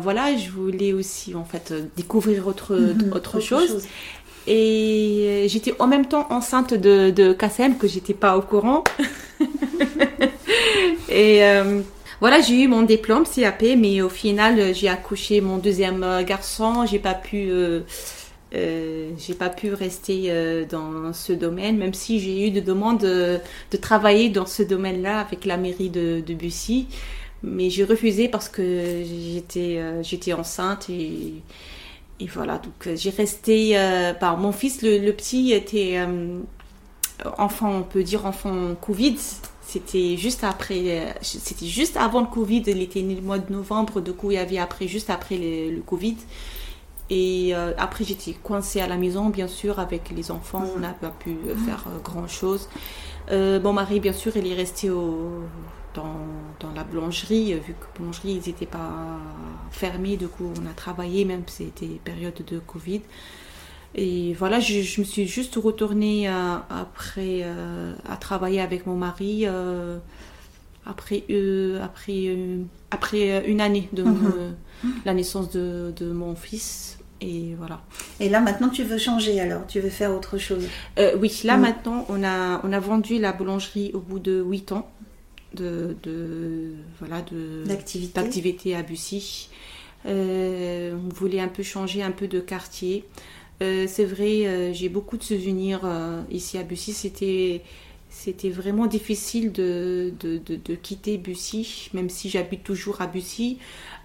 voilà, 0.00 0.36
je 0.36 0.48
voulais 0.50 0.92
aussi 0.92 1.34
en 1.34 1.44
fait 1.44 1.74
découvrir 1.96 2.46
autre, 2.46 2.74
mhm. 2.74 3.12
autre, 3.12 3.40
chose. 3.40 3.84
Et 4.46 5.46
j'étais 5.48 5.74
en 5.78 5.86
même 5.86 6.06
temps 6.06 6.26
enceinte 6.30 6.74
de, 6.74 7.10
de 7.10 7.32
que 7.32 7.86
j'étais 7.86 8.14
pas 8.14 8.36
au 8.36 8.42
courant. 8.42 8.82
et 11.08 11.44
euh, 11.44 11.80
voilà, 12.20 12.40
j'ai 12.40 12.62
eu 12.62 12.68
mon 12.68 12.82
diplôme 12.82 13.24
CAP, 13.24 13.62
mais 13.78 14.02
au 14.02 14.08
final, 14.08 14.74
j'ai 14.74 14.88
accouché 14.88 15.40
mon 15.40 15.58
deuxième 15.58 16.24
garçon. 16.24 16.86
J'ai 16.86 16.98
pas 16.98 17.14
pu, 17.14 17.50
euh, 17.50 17.80
euh, 18.54 19.10
j'ai 19.16 19.34
pas 19.34 19.48
pu 19.48 19.74
rester 19.74 20.64
dans 20.68 21.12
ce 21.12 21.32
domaine, 21.32 21.78
même 21.78 21.94
si 21.94 22.18
j'ai 22.18 22.48
eu 22.48 22.50
des 22.50 22.62
demandes 22.62 23.00
de, 23.00 23.40
travailler 23.80 24.28
dans 24.28 24.46
ce 24.46 24.64
domaine-là 24.64 25.20
avec 25.20 25.44
la 25.44 25.56
mairie 25.56 25.90
de, 25.90 26.20
de 26.24 26.34
Bussy. 26.34 26.88
Mais 27.44 27.70
j'ai 27.70 27.84
refusé 27.84 28.28
parce 28.28 28.48
que 28.48 29.02
j'étais, 29.04 29.80
j'étais 30.02 30.32
enceinte 30.32 30.88
et 32.22 32.26
voilà, 32.26 32.58
donc 32.58 32.86
euh, 32.86 32.94
j'ai 32.94 33.10
resté. 33.10 33.76
Euh, 33.76 34.14
par 34.14 34.36
mon 34.36 34.52
fils, 34.52 34.82
le, 34.82 35.10
petit, 35.10 35.52
était 35.52 35.94
euh, 35.96 36.38
enfant, 37.36 37.70
on 37.78 37.82
peut 37.82 38.04
dire 38.04 38.26
enfant 38.26 38.76
Covid. 38.80 39.16
C'était 39.62 40.16
juste 40.16 40.44
après, 40.44 41.16
c'était 41.22 41.66
juste 41.66 41.96
avant 41.96 42.20
le 42.20 42.26
Covid. 42.26 42.62
Il 42.66 42.80
était 42.80 43.02
né 43.02 43.16
le 43.16 43.22
mois 43.22 43.38
de 43.38 43.52
novembre, 43.52 44.00
du 44.00 44.12
coup 44.12 44.30
il 44.30 44.34
y 44.34 44.38
avait 44.38 44.58
après, 44.58 44.86
juste 44.86 45.10
après 45.10 45.36
le, 45.36 45.80
Covid. 45.80 46.16
Et 47.10 47.54
après 47.78 48.04
j'étais 48.04 48.32
coincée 48.34 48.80
à 48.80 48.86
la 48.86 48.96
maison, 48.96 49.30
bien 49.30 49.48
sûr, 49.48 49.78
avec 49.78 50.10
les 50.14 50.30
enfants. 50.30 50.64
On 50.76 50.80
n'a 50.80 50.92
pas 50.92 51.08
pu 51.10 51.36
faire 51.64 51.86
grand 52.04 52.28
chose. 52.28 52.68
mon 53.30 53.72
mari, 53.72 53.98
bien 53.98 54.12
sûr, 54.12 54.36
il 54.36 54.46
est 54.46 54.54
resté 54.54 54.90
au 54.90 55.42
dans, 55.94 56.16
dans, 56.60 56.72
la 56.72 56.84
boulangerie, 56.84 57.54
vu 57.54 57.74
que 57.74 57.98
boulangerie, 57.98 58.40
ils 58.44 58.48
n'étaient 58.48 58.66
pas 58.66 59.18
fermés, 59.70 60.16
du 60.16 60.28
coup 60.28 60.52
on 60.60 60.66
a 60.66 60.74
travaillé, 60.74 61.24
même 61.24 61.42
si 61.46 61.64
c'était 61.76 62.00
période 62.04 62.42
de 62.46 62.58
Covid. 62.58 63.02
Et 63.94 64.34
voilà, 64.34 64.58
je, 64.60 64.80
je 64.80 65.00
me 65.00 65.04
suis 65.04 65.26
juste 65.26 65.56
retournée 65.56 66.28
euh, 66.28 66.56
après 66.70 67.40
euh, 67.42 67.94
à 68.08 68.16
travailler 68.16 68.60
avec 68.60 68.86
mon 68.86 68.96
mari 68.96 69.42
euh, 69.44 69.98
après, 70.86 71.24
après, 71.82 72.36
après 72.90 73.48
une 73.48 73.60
année 73.60 73.88
de 73.92 74.02
mhm. 74.02 74.56
la 75.04 75.14
naissance 75.14 75.50
de, 75.50 75.92
de, 75.94 76.10
mon 76.10 76.34
fils. 76.34 76.98
Et 77.20 77.54
voilà. 77.56 77.82
Et 78.18 78.28
là 78.28 78.40
maintenant 78.40 78.68
tu 78.68 78.82
veux 78.82 78.98
changer 78.98 79.40
alors, 79.40 79.64
tu 79.68 79.78
veux 79.78 79.90
faire 79.90 80.12
autre 80.12 80.38
chose? 80.38 80.66
Oui, 81.20 81.42
là 81.44 81.56
mhm. 81.56 81.62
maintenant 81.62 82.06
on 82.08 82.24
a, 82.24 82.60
on 82.64 82.72
a 82.72 82.80
vendu 82.80 83.18
la 83.18 83.32
boulangerie 83.32 83.92
au 83.94 84.00
bout 84.00 84.18
de 84.18 84.42
8 84.42 84.72
ans 84.72 84.90
de, 85.54 85.96
de 86.02 86.74
voilà 86.98 87.22
de 87.22 87.64
d'activité 88.14 88.74
à 88.74 88.82
Bussy. 88.82 89.48
Euh, 90.06 90.94
on 90.94 91.08
voulait 91.14 91.40
un 91.40 91.48
peu 91.48 91.62
changer 91.62 92.02
un 92.02 92.10
peu 92.10 92.28
de 92.28 92.40
quartier. 92.40 93.04
Euh, 93.62 93.86
c'est 93.86 94.04
vrai, 94.04 94.46
euh, 94.46 94.72
j'ai 94.72 94.88
beaucoup 94.88 95.16
de 95.16 95.22
souvenirs 95.22 95.82
ici 96.30 96.58
à 96.58 96.62
Bussy. 96.62 96.92
C'était 96.92 97.62
c'était 98.08 98.50
vraiment 98.50 98.86
difficile 98.86 99.52
de, 99.52 100.12
de, 100.20 100.38
de, 100.38 100.74
quitter 100.74 101.16
Bussy, 101.16 101.88
même 101.94 102.10
si 102.10 102.28
j'habite 102.28 102.62
toujours 102.62 103.00
à 103.00 103.06
Bussy. 103.06 103.58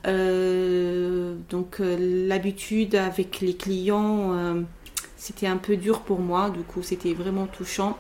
donc 0.06 1.80
l'habitude 1.80 2.96
avec 2.96 3.42
les 3.42 3.54
clients, 3.54 4.64
c'était 5.18 5.48
un 5.48 5.58
peu 5.58 5.76
dur 5.76 6.02
pour 6.02 6.20
moi. 6.20 6.50
Du 6.52 6.62
coup, 6.62 6.84
c'était 6.84 7.14
vraiment 7.14 7.48
touchant. 7.48 7.98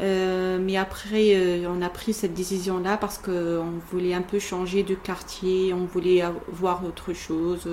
Euh, 0.00 0.58
mais 0.60 0.76
après, 0.76 1.34
euh, 1.34 1.66
on 1.68 1.80
a 1.80 1.88
pris 1.88 2.12
cette 2.12 2.34
décision-là 2.34 2.98
parce 2.98 3.18
qu'on 3.18 3.72
voulait 3.90 4.12
un 4.12 4.22
peu 4.22 4.38
changer 4.38 4.82
de 4.82 4.94
quartier, 4.94 5.72
on 5.72 5.86
voulait 5.86 6.22
voir 6.48 6.84
autre 6.84 7.14
chose. 7.14 7.66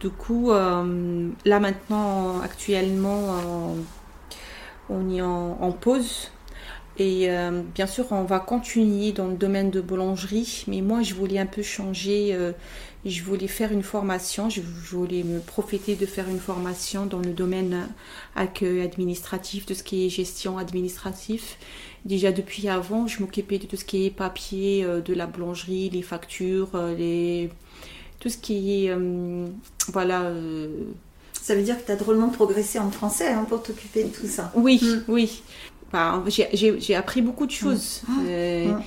Du 0.00 0.10
coup, 0.10 0.52
euh, 0.52 1.28
là 1.44 1.60
maintenant, 1.60 2.40
actuellement, 2.40 3.74
on 4.88 5.10
est 5.10 5.22
en, 5.22 5.72
pause. 5.72 6.30
Et 6.98 7.28
bien 7.74 7.86
sûr, 7.86 8.06
on 8.10 8.24
va 8.24 8.38
continuer 8.38 9.12
dans 9.12 9.26
le 9.26 9.34
domaine 9.34 9.70
de 9.70 9.80
boulangerie, 9.80 10.64
mais 10.68 10.80
moi, 10.80 11.02
je 11.02 11.14
voulais 11.14 11.38
un 11.38 11.46
peu 11.46 11.62
changer 11.62 12.34
je 13.10 13.22
voulais 13.22 13.46
faire 13.46 13.72
une 13.72 13.82
formation, 13.82 14.50
je 14.50 14.60
voulais 14.60 15.22
me 15.22 15.38
profiter 15.38 15.94
de 15.94 16.06
faire 16.06 16.28
une 16.28 16.40
formation 16.40 17.06
dans 17.06 17.20
le 17.20 17.32
domaine 17.32 17.88
accueil 18.34 18.82
administratif, 18.82 19.64
de 19.66 19.74
ce 19.74 19.82
qui 19.82 20.06
est 20.06 20.08
gestion 20.08 20.58
administrative. 20.58 21.42
Déjà 22.04 22.32
depuis 22.32 22.68
avant, 22.68 23.06
je 23.06 23.20
m'occupais 23.20 23.58
de 23.58 23.66
tout 23.66 23.76
ce 23.76 23.84
qui 23.84 24.06
est 24.06 24.10
papier, 24.10 24.84
euh, 24.84 25.00
de 25.00 25.14
la 25.14 25.26
boulangerie, 25.26 25.90
les 25.90 26.02
factures, 26.02 26.70
euh, 26.74 26.94
les... 26.96 27.50
tout 28.18 28.28
ce 28.28 28.38
qui 28.38 28.86
est... 28.86 28.90
Euh, 28.90 29.46
voilà. 29.88 30.32
Ça 31.32 31.54
veut 31.54 31.62
dire 31.62 31.80
que 31.80 31.86
tu 31.86 31.92
as 31.92 31.96
drôlement 31.96 32.28
progressé 32.28 32.78
en 32.80 32.90
français 32.90 33.28
hein, 33.28 33.46
pour 33.48 33.62
t'occuper 33.62 34.04
de 34.04 34.08
tout 34.08 34.26
ça. 34.26 34.52
Oui, 34.56 34.80
hmm. 34.82 35.04
oui. 35.06 35.42
j'ai 36.26 36.94
appris 36.96 37.22
beaucoup 37.22 37.46
de 37.46 37.52
choses. 37.52 38.02
Hmm 38.08 38.80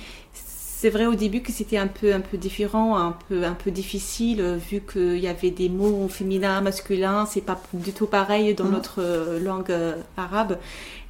c'est 0.80 0.88
vrai 0.88 1.04
au 1.04 1.14
début 1.14 1.42
que 1.42 1.52
c'était 1.52 1.76
un 1.76 1.88
peu 1.88 2.14
un 2.14 2.20
peu 2.20 2.38
différent, 2.38 2.96
un 2.96 3.14
peu 3.28 3.44
un 3.44 3.52
peu 3.52 3.70
difficile 3.70 4.40
euh, 4.40 4.56
vu 4.56 4.80
qu'il 4.80 5.18
y 5.18 5.28
avait 5.28 5.50
des 5.50 5.68
mots 5.68 6.08
féminins, 6.08 6.62
masculins, 6.62 7.26
c'est 7.26 7.42
pas 7.42 7.60
du 7.74 7.92
tout 7.92 8.06
pareil 8.06 8.54
dans 8.54 8.64
mm. 8.64 8.70
notre 8.70 9.02
euh, 9.02 9.38
langue 9.40 9.70
euh, 9.70 9.96
arabe. 10.16 10.56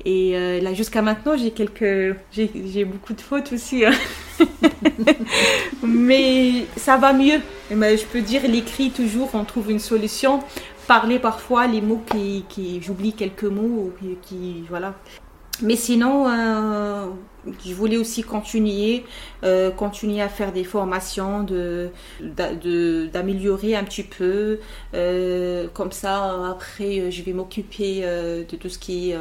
Et 0.04 0.32
là 0.60 0.72
jusqu'à 0.74 1.02
maintenant, 1.02 1.36
j'ai 1.36 1.50
quelques 1.52 2.16
j'ai 2.32 2.84
beaucoup 2.84 3.12
de 3.12 3.20
fautes 3.20 3.52
aussi. 3.52 3.84
Hein. 3.84 3.92
Mais 5.84 6.64
ça 6.76 6.96
va 6.96 7.12
mieux. 7.12 7.40
Mais 7.70 7.96
je 7.96 8.06
peux 8.06 8.22
dire 8.22 8.42
l'écrit 8.48 8.90
toujours 8.90 9.28
on 9.34 9.44
trouve 9.44 9.70
une 9.70 9.78
solution. 9.78 10.40
Parler 10.88 11.18
parfois 11.20 11.68
les 11.68 11.82
mots 11.82 12.02
qui, 12.10 12.44
qui 12.48 12.82
j'oublie 12.82 13.12
quelques 13.12 13.44
mots 13.44 13.92
qui, 14.00 14.16
qui 14.22 14.64
voilà. 14.68 14.94
Mais 15.62 15.76
sinon, 15.76 16.26
euh, 16.26 17.06
je 17.64 17.74
voulais 17.74 17.98
aussi 17.98 18.22
continuer, 18.22 19.04
euh, 19.44 19.70
continuer 19.70 20.22
à 20.22 20.28
faire 20.28 20.52
des 20.52 20.64
formations, 20.64 21.42
de, 21.42 21.90
d'améliorer 23.12 23.76
un 23.76 23.84
petit 23.84 24.02
peu. 24.02 24.60
Euh, 24.94 25.68
comme 25.74 25.92
ça, 25.92 26.48
après, 26.50 27.10
je 27.10 27.22
vais 27.22 27.32
m'occuper 27.32 28.00
de 28.00 28.56
tout 28.56 28.68
ce 28.68 28.78
qui 28.78 29.10
est 29.10 29.18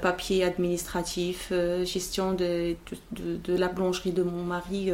papier 0.00 0.44
administratif, 0.44 1.52
gestion 1.84 2.34
de, 2.34 2.76
de, 3.12 3.56
la 3.56 3.68
boulangerie 3.68 4.12
de 4.12 4.22
mon 4.22 4.44
mari, 4.44 4.90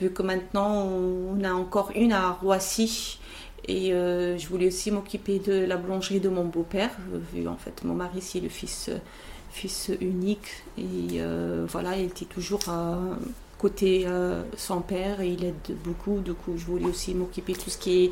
vu 0.00 0.10
que 0.10 0.22
maintenant 0.22 0.86
on 0.86 1.42
a 1.42 1.52
encore 1.52 1.90
une 1.94 2.12
à 2.12 2.30
Roissy. 2.30 3.18
Et 3.68 3.90
je 3.90 4.48
voulais 4.48 4.66
aussi 4.66 4.90
m'occuper 4.90 5.38
de 5.38 5.64
la 5.64 5.76
boulangerie 5.76 6.20
de 6.20 6.28
mon 6.28 6.44
beau-père, 6.44 6.90
vu 7.32 7.48
en 7.48 7.56
fait 7.56 7.84
mon 7.84 7.94
mari 7.94 8.20
c'est 8.20 8.40
le 8.40 8.48
fils 8.48 8.90
fils 9.52 9.90
unique 10.00 10.64
et 10.78 11.18
euh, 11.18 11.66
voilà, 11.68 11.96
il 11.96 12.06
était 12.06 12.24
toujours 12.24 12.60
à 12.68 12.98
côté 13.58 14.04
euh, 14.06 14.42
son 14.56 14.80
père 14.80 15.20
et 15.20 15.28
il 15.28 15.44
aide 15.44 15.76
beaucoup. 15.84 16.18
Du 16.18 16.32
coup, 16.32 16.54
je 16.56 16.64
voulais 16.64 16.86
aussi 16.86 17.14
m'occuper 17.14 17.52
de 17.52 17.58
tout 17.58 17.70
ce 17.70 17.78
qui 17.78 18.04
est 18.04 18.10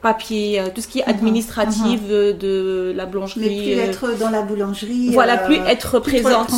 papier, 0.00 0.62
tout 0.74 0.80
ce 0.80 0.86
qui 0.86 1.00
est 1.00 1.04
administratif 1.04 2.06
de 2.06 2.92
la 2.94 3.04
boulangerie. 3.04 3.40
Mais 3.40 3.48
plus 3.48 3.90
être 3.90 4.18
dans 4.18 4.30
la 4.30 4.42
boulangerie. 4.42 5.10
Voilà, 5.10 5.38
plus 5.38 5.56
être 5.56 5.98
présente. 5.98 6.52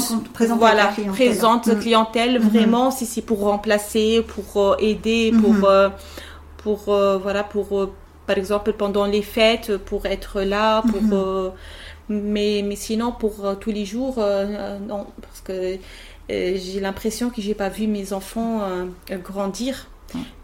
voilà, 0.58 0.92
présente 1.12 1.80
clientèle, 1.80 2.38
vraiment, 2.38 2.90
si 2.90 3.06
c'est 3.06 3.22
pour 3.22 3.40
remplacer, 3.40 4.22
pour 4.28 4.76
aider, 4.78 5.32
pour, 5.40 5.66
pour, 6.58 6.94
voilà, 7.22 7.42
pour, 7.42 7.88
par 8.26 8.36
exemple, 8.36 8.74
pendant 8.74 9.06
les 9.06 9.22
fêtes, 9.22 9.78
pour 9.78 10.04
être 10.04 10.42
là, 10.42 10.82
pour. 10.82 11.54
Mais, 12.10 12.62
mais 12.62 12.76
sinon, 12.76 13.12
pour 13.12 13.58
tous 13.58 13.70
les 13.70 13.86
jours, 13.86 14.16
non, 14.16 15.06
parce 15.22 15.40
que 15.40 15.78
j'ai 16.28 16.80
l'impression 16.80 17.30
que 17.30 17.40
j'ai 17.40 17.54
pas 17.54 17.70
vu 17.70 17.86
mes 17.86 18.12
enfants 18.12 18.60
grandir. 19.24 19.88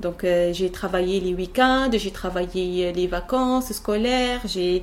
Donc 0.00 0.24
euh, 0.24 0.52
j'ai 0.52 0.70
travaillé 0.70 1.20
les 1.20 1.35
week-ends, 1.35 1.90
j'ai 1.92 2.11
travaillé 2.11 2.92
les 2.92 3.07
vacances 3.07 3.72
scolaires. 3.72 4.40
J'ai 4.44 4.83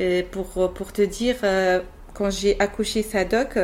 euh, 0.00 0.22
pour 0.30 0.72
pour 0.72 0.92
te 0.92 1.02
dire 1.02 1.36
euh, 1.44 1.80
quand 2.14 2.30
j'ai 2.30 2.58
accouché 2.60 3.02
Sadoc, 3.02 3.58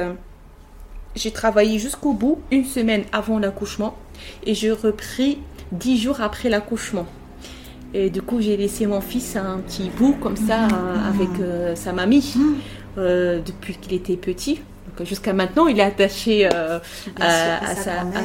j'ai 1.14 1.30
travaillé 1.30 1.78
jusqu'au 1.78 2.12
bout, 2.12 2.40
une 2.50 2.64
semaine 2.64 3.04
avant 3.12 3.38
l'accouchement, 3.38 3.96
et 4.44 4.54
je 4.54 4.68
repris 4.68 5.38
dix 5.72 5.98
jours 5.98 6.20
après 6.20 6.48
l'accouchement. 6.48 7.06
Et 7.94 8.10
du 8.10 8.22
coup, 8.22 8.40
j'ai 8.40 8.56
laissé 8.56 8.86
mon 8.86 9.00
fils 9.00 9.36
un 9.36 9.58
petit 9.58 9.90
bout 9.90 10.14
comme 10.20 10.36
ça 10.36 10.66
mmh. 10.66 10.74
avec 11.08 11.76
sa 11.76 11.92
mamie 11.92 12.34
mmh. 12.36 13.00
depuis 13.44 13.74
qu'il 13.76 13.92
était 13.92 14.16
petit 14.16 14.60
jusqu'à 15.00 15.32
maintenant, 15.32 15.66
il 15.66 15.78
est 15.78 15.82
attaché 15.82 16.48
euh, 16.52 16.78
à, 17.20 17.74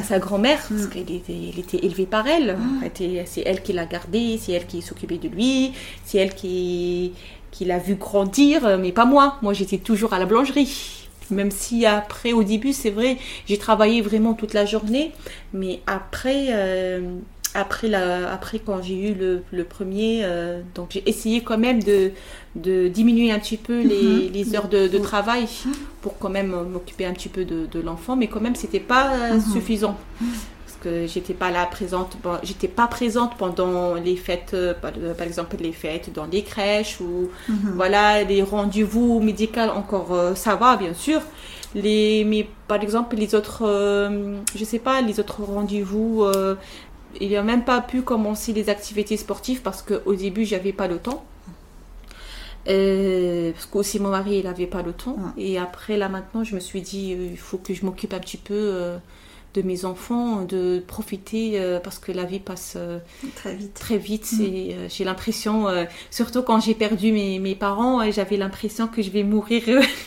sa, 0.02 0.18
grand-mère, 0.18 0.58
parce 0.68 0.82
mm. 0.82 0.90
qu'il 0.90 1.00
était, 1.16 1.32
il 1.32 1.58
était, 1.58 1.84
élevé 1.84 2.06
par 2.06 2.26
elle. 2.26 2.56
Mm. 2.56 3.24
C'est 3.26 3.42
elle 3.44 3.62
qui 3.62 3.72
l'a 3.72 3.86
gardé, 3.86 4.38
c'est 4.40 4.52
elle 4.52 4.66
qui 4.66 4.82
s'occupait 4.82 5.18
de 5.18 5.28
lui, 5.28 5.72
c'est 6.04 6.18
elle 6.18 6.34
qui, 6.34 7.12
qui 7.50 7.64
l'a 7.64 7.78
vu 7.78 7.94
grandir, 7.94 8.78
mais 8.78 8.92
pas 8.92 9.04
moi. 9.04 9.36
Moi, 9.42 9.52
j'étais 9.52 9.78
toujours 9.78 10.12
à 10.12 10.18
la 10.18 10.26
boulangerie. 10.26 11.06
Même 11.30 11.50
si 11.50 11.84
après, 11.84 12.32
au 12.32 12.42
début, 12.42 12.72
c'est 12.72 12.90
vrai, 12.90 13.18
j'ai 13.46 13.58
travaillé 13.58 14.00
vraiment 14.00 14.32
toute 14.32 14.54
la 14.54 14.64
journée, 14.64 15.12
mais 15.52 15.80
après, 15.86 16.46
euh, 16.50 17.00
après, 17.58 17.88
la, 17.88 18.32
après 18.32 18.58
quand 18.58 18.82
j'ai 18.82 19.10
eu 19.10 19.14
le, 19.14 19.42
le 19.50 19.64
premier, 19.64 20.20
euh, 20.22 20.60
donc 20.74 20.88
j'ai 20.92 21.08
essayé 21.08 21.42
quand 21.42 21.58
même 21.58 21.82
de, 21.82 22.12
de 22.54 22.88
diminuer 22.88 23.30
un 23.32 23.38
petit 23.38 23.56
peu 23.56 23.80
les, 23.82 24.28
mhm. 24.28 24.32
les 24.32 24.54
heures 24.54 24.68
de, 24.68 24.88
de, 24.88 24.98
travail 24.98 25.46
pour 26.00 26.18
quand 26.18 26.30
même 26.30 26.50
m'occuper 26.70 27.04
un 27.04 27.12
petit 27.12 27.28
peu 27.28 27.44
de, 27.44 27.66
de 27.66 27.80
l'enfant, 27.80 28.16
mais 28.16 28.28
quand 28.28 28.40
même 28.40 28.54
c'était 28.54 28.80
pas 28.80 29.12
euh, 29.12 29.34
mhm. 29.34 29.40
suffisant 29.40 29.96
parce 30.20 30.78
que 30.82 31.06
j'étais 31.06 31.34
pas 31.34 31.50
là 31.50 31.66
présente, 31.66 32.16
j'étais 32.42 32.68
pas 32.68 32.86
présente 32.86 33.36
pendant 33.36 33.94
les 33.94 34.16
fêtes, 34.16 34.52
euh, 34.54 34.74
par, 34.74 35.26
exemple 35.26 35.56
les 35.60 35.72
fêtes 35.72 36.12
dans 36.12 36.26
les 36.26 36.42
crèches 36.42 37.00
ou 37.00 37.28
mhm. 37.48 37.72
voilà 37.74 38.22
les 38.22 38.42
rendez-vous 38.42 39.20
médicaux 39.20 39.60
encore 39.74 40.36
ça 40.36 40.54
va 40.56 40.76
bien 40.76 40.94
sûr. 40.94 41.20
Les, 41.74 42.24
mais 42.24 42.48
par 42.66 42.82
exemple 42.82 43.14
les 43.16 43.34
autres, 43.34 43.62
je 44.54 44.64
sais 44.64 44.78
pas, 44.78 45.02
les 45.02 45.20
autres 45.20 45.42
rendez-vous 45.42 46.24
il 47.20 47.32
n'a 47.32 47.42
même 47.42 47.64
pas 47.64 47.80
pu 47.80 48.02
commencer 48.02 48.52
les 48.52 48.68
activités 48.68 49.16
sportives 49.16 49.62
parce 49.62 49.82
qu'au 49.82 50.14
début, 50.14 50.44
j'avais 50.44 50.72
pas 50.72 50.88
le 50.88 50.98
temps. 50.98 51.24
Euh, 52.68 53.52
parce 53.52 53.66
qu'aussi 53.66 53.98
mon 53.98 54.10
mari, 54.10 54.38
il 54.38 54.44
n'avait 54.44 54.66
pas 54.66 54.82
le 54.82 54.92
temps. 54.92 55.16
Et 55.36 55.58
après, 55.58 55.96
là 55.96 56.08
maintenant, 56.08 56.44
je 56.44 56.54
me 56.54 56.60
suis 56.60 56.82
dit, 56.82 57.14
euh, 57.14 57.28
il 57.30 57.38
faut 57.38 57.58
que 57.58 57.72
je 57.72 57.84
m'occupe 57.84 58.12
un 58.12 58.18
petit 58.18 58.36
peu 58.36 58.54
euh, 58.54 58.98
de 59.54 59.62
mes 59.62 59.86
enfants, 59.86 60.44
de 60.44 60.82
profiter 60.86 61.58
parce 61.82 61.98
que 61.98 62.12
la 62.12 62.24
vie 62.24 62.38
passe 62.40 62.76
très 63.36 63.54
vite. 63.54 63.74
Très 63.74 63.96
vite. 63.96 64.32
Mm. 64.38 64.42
Et 64.42 64.76
j'ai 64.90 65.04
l'impression, 65.04 65.66
surtout 66.10 66.42
quand 66.42 66.60
j'ai 66.60 66.74
perdu 66.74 67.12
mes, 67.12 67.38
mes 67.38 67.54
parents, 67.54 68.08
j'avais 68.10 68.36
l'impression 68.36 68.86
que 68.88 69.00
je 69.00 69.10
vais 69.10 69.22
mourir 69.22 69.62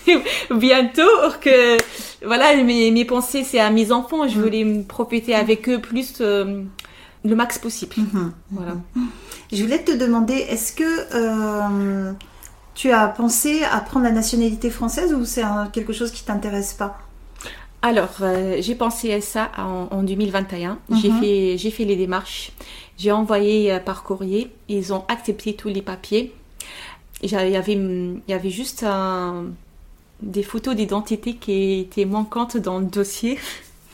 bientôt. 0.51 1.01
Que 1.41 1.77
voilà, 2.23 2.55
mes, 2.63 2.91
mes 2.91 3.05
pensées, 3.05 3.43
c'est 3.43 3.59
à 3.59 3.71
mes 3.71 3.91
enfants. 3.91 4.27
Je 4.27 4.37
mm. 4.37 4.41
voulais 4.41 4.83
profiter 4.87 5.33
avec 5.33 5.67
eux 5.67 5.81
plus 5.81 6.21
le 7.23 7.35
max 7.35 7.57
possible. 7.57 7.95
Mhm. 7.97 8.33
Voilà. 8.51 8.77
Je 9.51 9.63
voulais 9.63 9.83
te 9.83 9.91
demander, 9.91 10.33
est-ce 10.33 10.73
que 10.73 10.83
euh, 10.83 12.13
tu 12.73 12.91
as 12.91 13.07
pensé 13.07 13.63
à 13.63 13.79
prendre 13.81 14.05
la 14.05 14.11
nationalité 14.11 14.69
française 14.69 15.13
ou 15.13 15.25
c'est 15.25 15.43
quelque 15.73 15.93
chose 15.93 16.11
qui 16.11 16.23
t'intéresse 16.23 16.73
pas? 16.73 16.99
Alors, 17.83 18.17
euh, 18.21 18.57
j'ai 18.59 18.75
pensé 18.75 19.13
à 19.13 19.21
ça 19.21 19.51
en, 19.57 20.03
2021. 20.03 20.77
J'ai 21.01 21.09
mhm. 21.09 21.19
fait, 21.19 21.57
j'ai 21.57 21.71
fait 21.71 21.85
les 21.85 21.95
démarches. 21.95 22.51
J'ai 22.97 23.11
envoyé 23.11 23.71
euh, 23.71 23.79
par 23.79 24.03
courrier. 24.03 24.51
Ils 24.69 24.93
ont 24.93 25.03
accepté 25.07 25.55
tous 25.55 25.69
les 25.69 25.81
papiers. 25.81 26.33
Il 27.23 27.31
y 27.31 27.35
avait, 27.35 27.73
il 27.73 28.21
y 28.27 28.33
avait 28.33 28.49
juste 28.49 28.83
des 30.23 30.41
photos 30.41 30.75
d'identité 30.75 31.35
qui 31.35 31.81
étaient 31.81 32.05
manquantes 32.05 32.57
dans 32.57 32.79
le 32.79 32.85
dossier. 32.85 33.37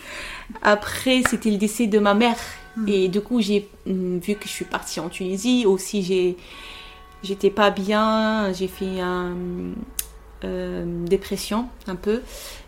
Après, 0.62 1.24
c'était 1.30 1.52
le 1.52 1.58
décès 1.58 1.88
de 1.88 2.00
ma 2.00 2.14
mère 2.14 2.38
Hmm. 2.78 2.88
Et 2.88 3.08
du 3.08 3.22
coup, 3.22 3.42
j'ai 3.42 3.68
hmm, 3.86 4.20
vu 4.20 4.36
que 4.36 4.48
je 4.48 4.54
suis 4.54 4.66
partie 4.66 5.00
en 5.00 5.10
Tunisie. 5.10 5.66
Aussi, 5.66 6.04
j'ai, 6.04 6.38
j'étais 7.24 7.50
pas 7.50 7.72
bien. 7.72 8.54
J'ai 8.54 8.68
fait 8.68 9.00
une 9.00 9.76
euh, 10.44 11.06
dépression 11.06 11.68
un 11.88 11.96
peu. 11.96 12.22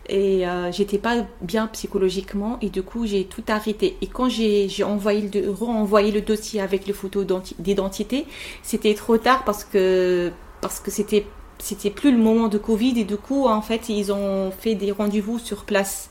Et 0.07 0.47
euh, 0.47 0.71
j'étais 0.71 0.97
pas 0.97 1.17
bien 1.41 1.67
psychologiquement. 1.67 2.57
Et 2.61 2.69
du 2.69 2.81
coup, 2.81 3.05
j'ai 3.05 3.25
tout 3.25 3.43
arrêté. 3.47 3.95
Et 4.01 4.07
quand 4.07 4.27
j'ai, 4.27 4.67
j'ai 4.67 4.83
envoyé 4.83 5.29
le, 5.29 5.51
renvoyé 5.51 6.11
le 6.11 6.21
dossier 6.21 6.61
avec 6.61 6.87
les 6.87 6.93
photos 6.93 7.25
d'identité, 7.59 8.25
c'était 8.63 8.95
trop 8.95 9.17
tard 9.17 9.45
parce 9.45 9.63
que, 9.63 10.31
parce 10.61 10.79
que 10.79 10.89
c'était 10.91 11.25
c'était 11.61 11.89
plus 11.89 12.11
le 12.11 12.17
moment 12.17 12.47
de 12.47 12.57
Covid 12.57 12.99
et 12.99 13.03
du 13.03 13.17
coup 13.17 13.45
en 13.45 13.61
fait 13.61 13.89
ils 13.89 14.11
ont 14.11 14.51
fait 14.51 14.75
des 14.75 14.91
rendez-vous 14.91 15.39
sur 15.39 15.65
place. 15.65 16.09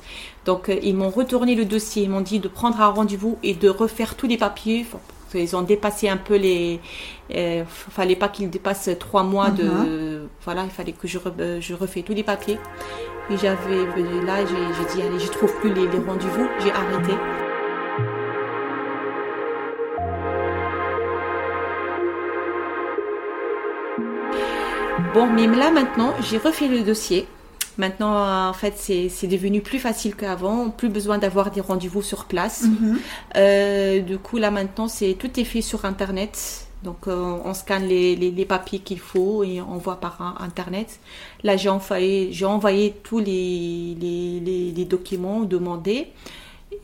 Donc 0.49 0.71
euh, 0.71 0.79
ils 0.83 0.97
m'ont 0.97 1.11
retourné 1.11 1.55
le 1.55 1.67
dossier, 1.67 2.05
ils 2.05 2.09
m'ont 2.09 2.23
dit 2.23 2.39
de 2.41 2.49
prendre 2.49 2.81
un 2.81 2.89
rendez-vous 2.89 3.37
et 3.43 3.53
de 3.53 3.69
refaire 3.69 4.15
tous 4.15 4.27
les 4.27 4.39
papiers. 4.39 4.87
Ils 5.35 5.55
ont 5.55 5.61
dépassé 5.61 6.09
un 6.09 6.17
peu 6.17 6.37
les. 6.37 6.81
Euh, 7.35 7.65
fallait 7.69 8.17
pas 8.17 8.31
qu'ils 8.31 8.49
dépassent 8.49 8.89
trois 8.99 9.25
mois 9.25 9.51
de. 9.51 9.65
Uh-huh. 9.65 10.29
Voilà, 10.47 10.65
il 10.65 10.71
fallait 10.71 10.93
que 10.93 11.07
je, 11.07 11.19
euh, 11.19 11.61
je 11.61 11.75
refais 11.75 12.01
tous 12.01 12.15
les 12.15 12.23
papiers. 12.23 12.59
Et 13.31 13.37
j'avais 13.37 13.85
là, 14.25 14.37
j'ai 14.47 14.95
dit 14.95 15.07
allez, 15.07 15.19
je 15.19 15.31
trouve 15.31 15.55
plus 15.61 15.75
les, 15.75 15.87
les 15.87 15.99
rendez-vous, 15.99 16.49
j'ai 16.61 16.73
arrêté. 16.73 17.13
Bon, 25.13 25.27
mais 25.27 25.47
là 25.47 25.71
maintenant, 25.71 26.15
j'ai 26.23 26.39
refait 26.39 26.69
le 26.69 26.81
dossier. 26.81 27.29
Maintenant, 27.79 28.49
en 28.49 28.53
fait, 28.53 28.75
c'est 28.77 29.27
devenu 29.29 29.61
plus 29.61 29.79
facile 29.79 30.17
qu'avant. 30.17 30.69
Plus 30.69 30.89
besoin 30.89 31.19
d'avoir 31.19 31.53
des 31.53 31.61
rendez-vous 31.61 32.03
sur 32.03 32.25
place. 32.25 32.65
Mhm. 32.65 32.99
Euh, 33.37 34.01
du 34.01 34.19
coup, 34.19 34.37
là 34.37 34.51
maintenant, 34.51 34.89
c'est 34.89 35.15
tout 35.15 35.39
est 35.39 35.45
fait 35.45 35.63
sur 35.63 35.85
Internet. 35.85 36.67
Donc, 36.83 37.09
euh, 37.09 37.39
on 37.45 37.55
scanne 37.55 37.85
les, 37.87 38.15
les, 38.15 38.45
papiers 38.45 38.79
qu'il 38.79 39.01
faut 39.01 39.43
et 39.43 39.61
on 39.61 39.79
voit 39.79 39.99
par 39.99 40.37
Internet. 40.41 41.01
Là, 41.43 41.57
j'ai 41.57 41.69
envoyé, 41.69 42.29
j'ai 42.33 42.45
envoyé 42.45 42.95
tous 43.03 43.19
les, 43.19 43.97
les, 44.01 44.73
les, 44.73 44.85
documents 44.85 45.41
demandés. 45.41 46.09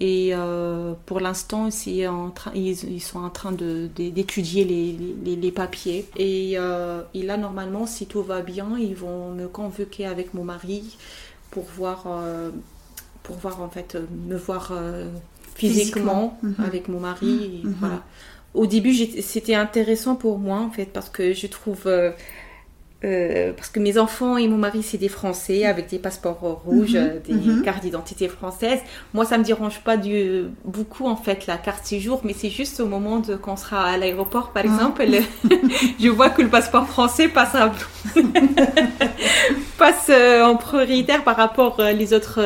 Et 0.01 0.31
euh, 0.33 0.95
pour 1.07 1.21
l'instant, 1.21 1.69
ils, 1.87 2.09
ils, 2.55 3.01
sont 3.01 3.21
en 3.21 3.31
train 3.31 3.53
d'étudier 3.53 4.65
les, 4.65 4.97
les, 5.25 5.37
les, 5.37 5.53
papiers. 5.53 6.07
Et, 6.17 6.55
euh, 6.57 7.03
et, 7.13 7.23
là, 7.23 7.37
normalement, 7.37 7.87
si 7.87 8.07
tout 8.07 8.23
va 8.23 8.41
bien, 8.41 8.77
ils 8.79 8.95
vont 8.95 9.33
me 9.33 9.47
convoquer 9.47 10.07
avec 10.07 10.35
mon 10.35 10.43
mari 10.45 10.97
pour 11.51 11.65
voir, 11.65 12.05
euh, 12.09 12.51
pour 13.23 13.37
voir 13.37 13.63
en 13.63 13.69
fait, 13.69 13.97
me 14.27 14.37
voir 14.37 14.73
physiquement, 15.55 16.39
mhm. 16.43 16.55
avec 16.59 16.89
mon 16.89 17.01
mari. 17.01 17.61
Mhm. 17.65 17.75
voilà. 17.79 18.03
Au 18.55 18.67
début, 18.67 18.95
c'était 18.95 19.55
intéressant 19.55 20.17
pour 20.17 20.39
moi, 20.39 20.59
en 20.59 20.71
fait, 20.71 20.87
parce 20.87 21.09
que 21.09 21.33
je 21.35 21.47
trouve 21.47 21.89
euh, 23.05 23.53
parce 23.53 23.69
que 23.69 23.81
mes 23.81 23.99
enfants 23.99 24.39
et 24.39 24.49
mon 24.49 24.57
mari, 24.57 24.83
c'est 24.83 24.97
des 24.97 25.09
Français 25.09 25.67
avec 25.67 25.89
des 25.91 25.99
passeports 25.99 26.63
rouges, 26.65 26.95
mhm, 26.95 27.21
des 27.27 27.35
mhm. 27.35 27.63
cartes 27.63 27.83
d'identité 27.83 28.29
françaises. 28.29 28.81
Moi, 29.13 29.25
ça 29.25 29.37
me 29.37 29.45
dérange 29.45 29.81
pas 29.81 29.97
du, 29.97 30.45
beaucoup, 30.65 31.07
en 31.07 31.17
fait, 31.17 31.47
la 31.47 31.59
carte 31.59 31.85
séjour, 31.85 32.23
mais 32.25 32.33
c'est 32.33 32.51
juste 32.51 32.81
au 32.81 32.87
moment 32.87 33.19
de 33.19 33.35
quand 33.37 33.53
on 33.53 33.57
sera 33.57 33.85
à 33.85 33.97
l'aéroport, 33.99 34.53
par 34.53 34.63
ah. 34.65 34.73
exemple, 34.73 35.05
je 36.01 36.09
vois 36.09 36.31
que 36.31 36.43
le 36.43 36.49
passeport 36.49 36.87
français 36.87 37.29
passe, 37.29 37.57
passe 39.79 40.07
euh, 40.09 40.43
en 40.43 40.57
prioritaire 40.57 41.25
par 41.25 41.37
rapport 41.37 41.79
aux 41.79 41.83
euh, 41.83 41.93
les 41.93 42.15
autres 42.15 42.41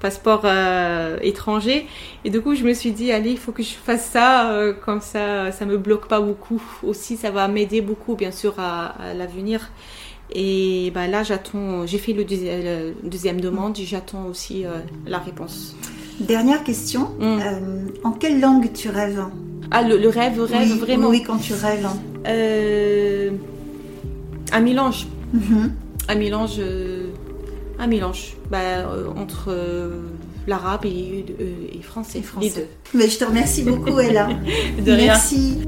passeport 0.00 0.42
euh, 0.44 1.18
étranger. 1.22 1.86
Et 2.24 2.30
du 2.30 2.40
coup, 2.40 2.54
je 2.54 2.64
me 2.64 2.74
suis 2.74 2.92
dit, 2.92 3.12
allez, 3.12 3.30
il 3.30 3.38
faut 3.38 3.52
que 3.52 3.62
je 3.62 3.74
fasse 3.74 4.06
ça, 4.06 4.50
euh, 4.50 4.72
comme 4.72 5.00
ça, 5.00 5.52
ça 5.52 5.64
me 5.66 5.78
bloque 5.78 6.08
pas 6.08 6.20
beaucoup. 6.20 6.62
Aussi, 6.82 7.16
ça 7.16 7.30
va 7.30 7.48
m'aider 7.48 7.80
beaucoup, 7.80 8.14
bien 8.14 8.30
sûr, 8.30 8.54
à, 8.58 8.94
l'avenir. 9.14 9.70
Et 10.32 10.90
bah, 10.94 11.06
là, 11.06 11.22
j'attends, 11.22 11.86
j'ai 11.86 11.98
fait 11.98 12.12
le, 12.12 12.24
deuxième 13.02 13.40
demande, 13.40 13.76
j'attends 13.76 14.26
aussi 14.26 14.64
euh, 14.64 14.78
la 15.06 15.18
réponse. 15.18 15.76
Dernière 16.18 16.64
question, 16.64 17.10
mm. 17.20 18.04
en 18.04 18.12
quelle 18.12 18.40
langue 18.40 18.72
tu 18.72 18.88
rêves? 18.88 19.22
Ah, 19.70 19.82
le, 19.82 20.08
rêve, 20.08 20.40
rêve, 20.40 20.78
vraiment 20.78 21.08
Oui, 21.08 21.22
quand 21.22 21.38
tu 21.38 21.52
rêves. 21.52 21.88
Un 24.52 24.60
mélange. 24.60 25.06
Un 26.08 26.14
mélange. 26.14 26.60
Un 27.78 27.86
mélange. 27.86 28.34
Bah, 28.50 28.58
euh, 28.58 29.08
entre 29.16 29.46
euh, 29.48 30.02
l'arabe 30.46 30.84
et, 30.84 31.24
euh, 31.40 31.52
et 31.72 31.82
français. 31.82 32.18
Et 32.18 32.22
français. 32.22 32.46
Les 32.46 32.54
deux. 32.54 32.66
Mais 32.94 33.08
je 33.08 33.18
te 33.18 33.24
remercie 33.24 33.62
beaucoup, 33.62 33.98
Ella. 33.98 34.28
De 34.78 34.92
rien. 34.92 35.06
Merci. 35.06 35.58